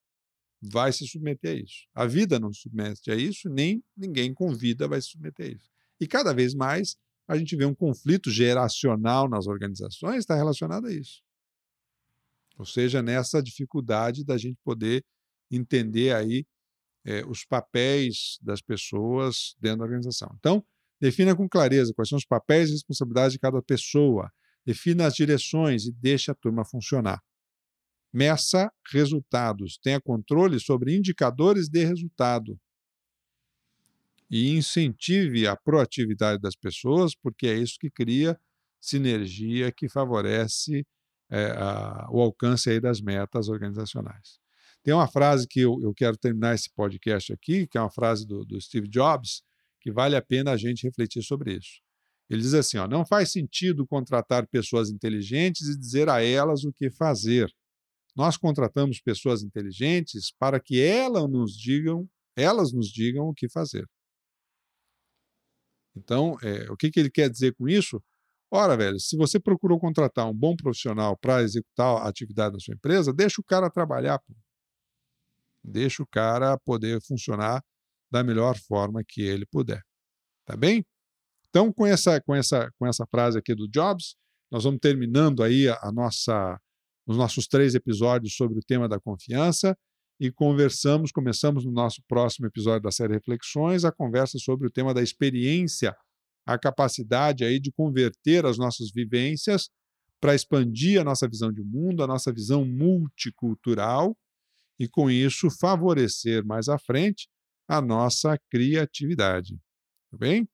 vai 0.62 0.94
se 0.94 1.08
submeter 1.08 1.54
a 1.54 1.60
isso. 1.60 1.88
A 1.92 2.06
vida 2.06 2.40
não 2.40 2.54
se 2.54 2.62
submete 2.62 3.10
a 3.10 3.16
isso, 3.16 3.50
nem 3.50 3.84
ninguém 3.98 4.32
com 4.32 4.54
vida 4.54 4.88
vai 4.88 5.02
se 5.02 5.08
submeter 5.08 5.48
a 5.48 5.50
isso. 5.50 5.72
E 6.00 6.06
cada 6.06 6.32
vez 6.36 6.54
mais 6.54 6.96
a 7.28 7.36
gente 7.36 7.56
vê 7.56 7.66
um 7.66 7.74
conflito 7.74 8.30
geracional 8.30 9.28
nas 9.28 9.48
organizações 9.48 10.20
está 10.20 10.36
relacionado 10.36 10.86
a 10.86 10.94
isso. 10.94 11.24
Ou 12.60 12.66
seja, 12.66 13.02
nessa 13.02 13.42
dificuldade 13.42 14.24
da 14.24 14.38
gente 14.38 14.60
poder 14.64 15.04
entender 15.50 16.14
aí 16.14 16.46
é, 17.04 17.26
os 17.26 17.44
papéis 17.44 18.38
das 18.40 18.62
pessoas 18.62 19.56
dentro 19.60 19.80
da 19.80 19.86
organização. 19.86 20.32
Então, 20.38 20.64
defina 21.02 21.36
com 21.36 21.50
clareza 21.50 21.92
quais 21.96 22.08
são 22.08 22.20
os 22.20 22.26
papéis 22.26 22.70
e 22.70 22.74
responsabilidades 22.74 23.34
de 23.34 23.40
cada 23.40 23.64
pessoa, 23.64 24.32
defina 24.64 25.08
as 25.08 25.16
direções 25.16 25.88
e 25.88 25.92
deixe 25.92 26.30
a 26.30 26.36
turma 26.36 26.64
funcionar. 26.64 27.20
Meça 28.16 28.72
resultados, 28.94 29.78
tenha 29.78 30.00
controle 30.00 30.58
sobre 30.58 30.96
indicadores 30.96 31.68
de 31.68 31.84
resultado. 31.84 32.58
E 34.32 34.52
incentive 34.52 35.46
a 35.46 35.54
proatividade 35.58 36.42
das 36.42 36.56
pessoas, 36.56 37.14
porque 37.14 37.46
é 37.46 37.58
isso 37.58 37.76
que 37.78 37.90
cria 37.90 38.40
sinergia 38.80 39.70
que 39.70 39.90
favorece 39.90 40.88
é, 41.30 41.52
a, 41.58 42.08
o 42.10 42.22
alcance 42.22 42.70
aí 42.70 42.80
das 42.80 43.02
metas 43.02 43.50
organizacionais. 43.50 44.40
Tem 44.82 44.94
uma 44.94 45.10
frase 45.10 45.46
que 45.46 45.60
eu, 45.60 45.78
eu, 45.82 45.94
quero 45.94 46.16
terminar 46.16 46.56
esse 46.56 46.70
podcast 46.74 47.34
aqui, 47.34 47.68
que 47.68 47.78
é 47.78 47.82
uma 47.82 47.92
frase 47.92 48.26
do, 48.26 48.46
do 48.46 48.62
Steve 48.62 48.88
Jobs, 48.88 49.44
que 49.82 49.92
vale 49.92 50.16
a 50.16 50.22
pena 50.22 50.52
a 50.52 50.58
gente 50.58 50.84
refletir 50.84 51.22
sobre 51.22 51.58
isso. 51.58 51.82
Ele 52.30 52.42
diz 52.42 52.54
assim: 52.54 52.78
ó, 52.78 52.88
não 52.88 53.06
faz 53.06 53.30
sentido 53.34 53.86
contratar 53.86 54.48
pessoas 54.48 54.90
inteligentes 54.90 55.68
e 55.68 55.78
dizer 55.78 56.08
a 56.08 56.24
elas 56.24 56.64
o 56.64 56.72
que 56.72 56.90
fazer. 56.90 57.54
Nós 58.16 58.38
contratamos 58.38 59.02
pessoas 59.02 59.44
inteligentes 59.44 60.32
para 60.40 60.60
que 60.60 60.82
elas 60.82 61.30
nos 61.30 61.58
digam, 61.58 62.08
elas 62.36 62.72
nos 62.72 62.88
digam 62.88 63.28
o 63.28 63.34
que 63.34 63.50
fazer. 63.50 63.86
Então, 65.96 66.38
é, 66.42 66.70
o 66.72 66.78
que, 66.78 66.92
que 66.92 67.00
ele 67.00 67.10
quer 67.10 67.30
dizer 67.30 67.54
com 67.56 67.68
isso? 67.68 68.02
Ora, 68.52 68.78
velho, 68.78 69.00
se 69.00 69.18
você 69.18 69.40
procurou 69.40 69.80
contratar 69.80 70.30
um 70.30 70.34
bom 70.34 70.56
profissional 70.56 71.18
para 71.18 71.42
executar 71.42 71.98
a 71.98 72.08
atividade 72.08 72.54
da 72.54 72.60
sua 72.60 72.74
empresa, 72.74 73.14
deixa 73.14 73.42
o 73.42 73.44
cara 73.44 73.70
trabalhar. 73.70 74.20
Pô. 74.20 74.34
Deixa 75.64 76.04
o 76.04 76.08
cara 76.08 76.58
poder 76.60 77.02
funcionar 77.02 77.64
da 78.12 78.24
melhor 78.24 78.58
forma 78.58 79.04
que 79.06 79.22
ele 79.22 79.46
puder. 79.46 79.82
Tá 80.46 80.56
bem? 80.56 80.86
Então, 81.50 81.72
com 81.74 81.86
essa, 81.86 82.22
com 82.22 82.36
essa, 82.36 82.72
com 82.78 82.86
essa 82.86 83.06
frase 83.08 83.40
aqui 83.40 83.56
do 83.56 83.68
Jobs, 83.68 84.16
nós 84.52 84.64
vamos 84.64 84.80
terminando 84.80 85.42
aí 85.42 85.68
a, 85.68 85.80
a 85.82 85.92
nossa 85.92 86.60
nos 87.08 87.18
nossos 87.18 87.48
três 87.48 87.76
episódios 87.76 88.36
sobre 88.36 88.60
o 88.60 88.64
tema 88.64 88.88
da 88.88 89.00
confiança 89.00 89.78
e 90.20 90.32
conversamos, 90.32 91.12
começamos 91.12 91.66
no 91.66 91.72
nosso 91.72 92.02
próximo 92.08 92.48
episódio 92.48 92.84
da 92.84 92.92
série 92.92 93.14
Reflexões, 93.14 93.84
a 93.84 93.92
conversa 93.92 94.40
sobre 94.40 94.68
o 94.68 94.72
tema 94.72 94.94
da 94.94 95.02
experiência 95.02 95.96
a 96.46 96.60
capacidade 96.60 97.44
aí 97.44 97.60
de 97.60 97.72
converter 97.72 98.46
as 98.46 98.58
nossas 98.58 98.92
vivências 98.92 99.70
para 100.22 100.36
expandir 100.36 101.02
a 101.02 101.04
nossa 101.04 101.28
visão 101.28 101.52
de 101.52 101.64
mundo, 101.64 102.04
a 102.04 102.08
nossa 102.08 102.32
visão 102.32 102.64
multicultural 102.64 104.16
e, 104.80 104.88
com 104.88 105.10
isso, 105.10 105.50
favorecer 105.50 106.46
mais 106.46 106.70
à 106.70 106.78
frente 106.78 107.28
a 107.68 107.82
nossa 107.82 108.38
criatividade. 108.50 109.58
Tá 110.12 110.18
bem? 110.18 110.48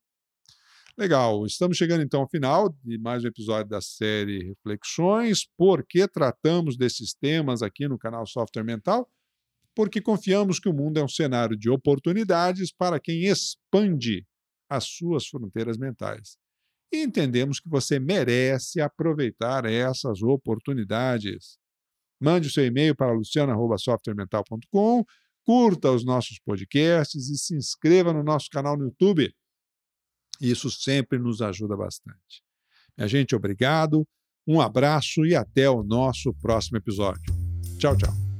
Legal, 1.01 1.47
estamos 1.47 1.77
chegando 1.77 2.03
então 2.03 2.21
ao 2.21 2.29
final 2.29 2.69
de 2.83 2.95
mais 2.99 3.23
um 3.23 3.27
episódio 3.27 3.67
da 3.67 3.81
série 3.81 4.43
Reflexões. 4.43 5.47
Por 5.57 5.83
que 5.83 6.07
tratamos 6.07 6.77
desses 6.77 7.11
temas 7.11 7.63
aqui 7.63 7.87
no 7.87 7.97
canal 7.97 8.23
Software 8.27 8.63
Mental? 8.63 9.09
Porque 9.75 9.99
confiamos 9.99 10.59
que 10.59 10.69
o 10.69 10.73
mundo 10.73 10.99
é 10.99 11.03
um 11.03 11.07
cenário 11.07 11.57
de 11.57 11.71
oportunidades 11.71 12.71
para 12.71 12.99
quem 12.99 13.23
expande 13.23 14.27
as 14.69 14.83
suas 14.89 15.25
fronteiras 15.25 15.75
mentais. 15.75 16.37
E 16.93 17.01
entendemos 17.01 17.59
que 17.59 17.67
você 17.67 17.99
merece 17.99 18.79
aproveitar 18.79 19.65
essas 19.65 20.21
oportunidades. 20.21 21.57
Mande 22.21 22.47
o 22.47 22.51
seu 22.51 22.63
e-mail 22.63 22.95
para 22.95 23.11
luciana.softwaremental.com, 23.11 25.03
curta 25.43 25.89
os 25.89 26.05
nossos 26.05 26.37
podcasts 26.45 27.27
e 27.27 27.37
se 27.39 27.55
inscreva 27.55 28.13
no 28.13 28.21
nosso 28.21 28.49
canal 28.51 28.77
no 28.77 28.85
YouTube. 28.85 29.33
Isso 30.41 30.71
sempre 30.71 31.19
nos 31.19 31.41
ajuda 31.41 31.77
bastante. 31.77 32.41
Minha 32.97 33.07
gente, 33.07 33.35
obrigado, 33.35 34.05
um 34.47 34.59
abraço 34.59 35.25
e 35.25 35.35
até 35.35 35.69
o 35.69 35.83
nosso 35.83 36.33
próximo 36.33 36.77
episódio. 36.77 37.33
Tchau, 37.77 37.95
tchau. 37.95 38.30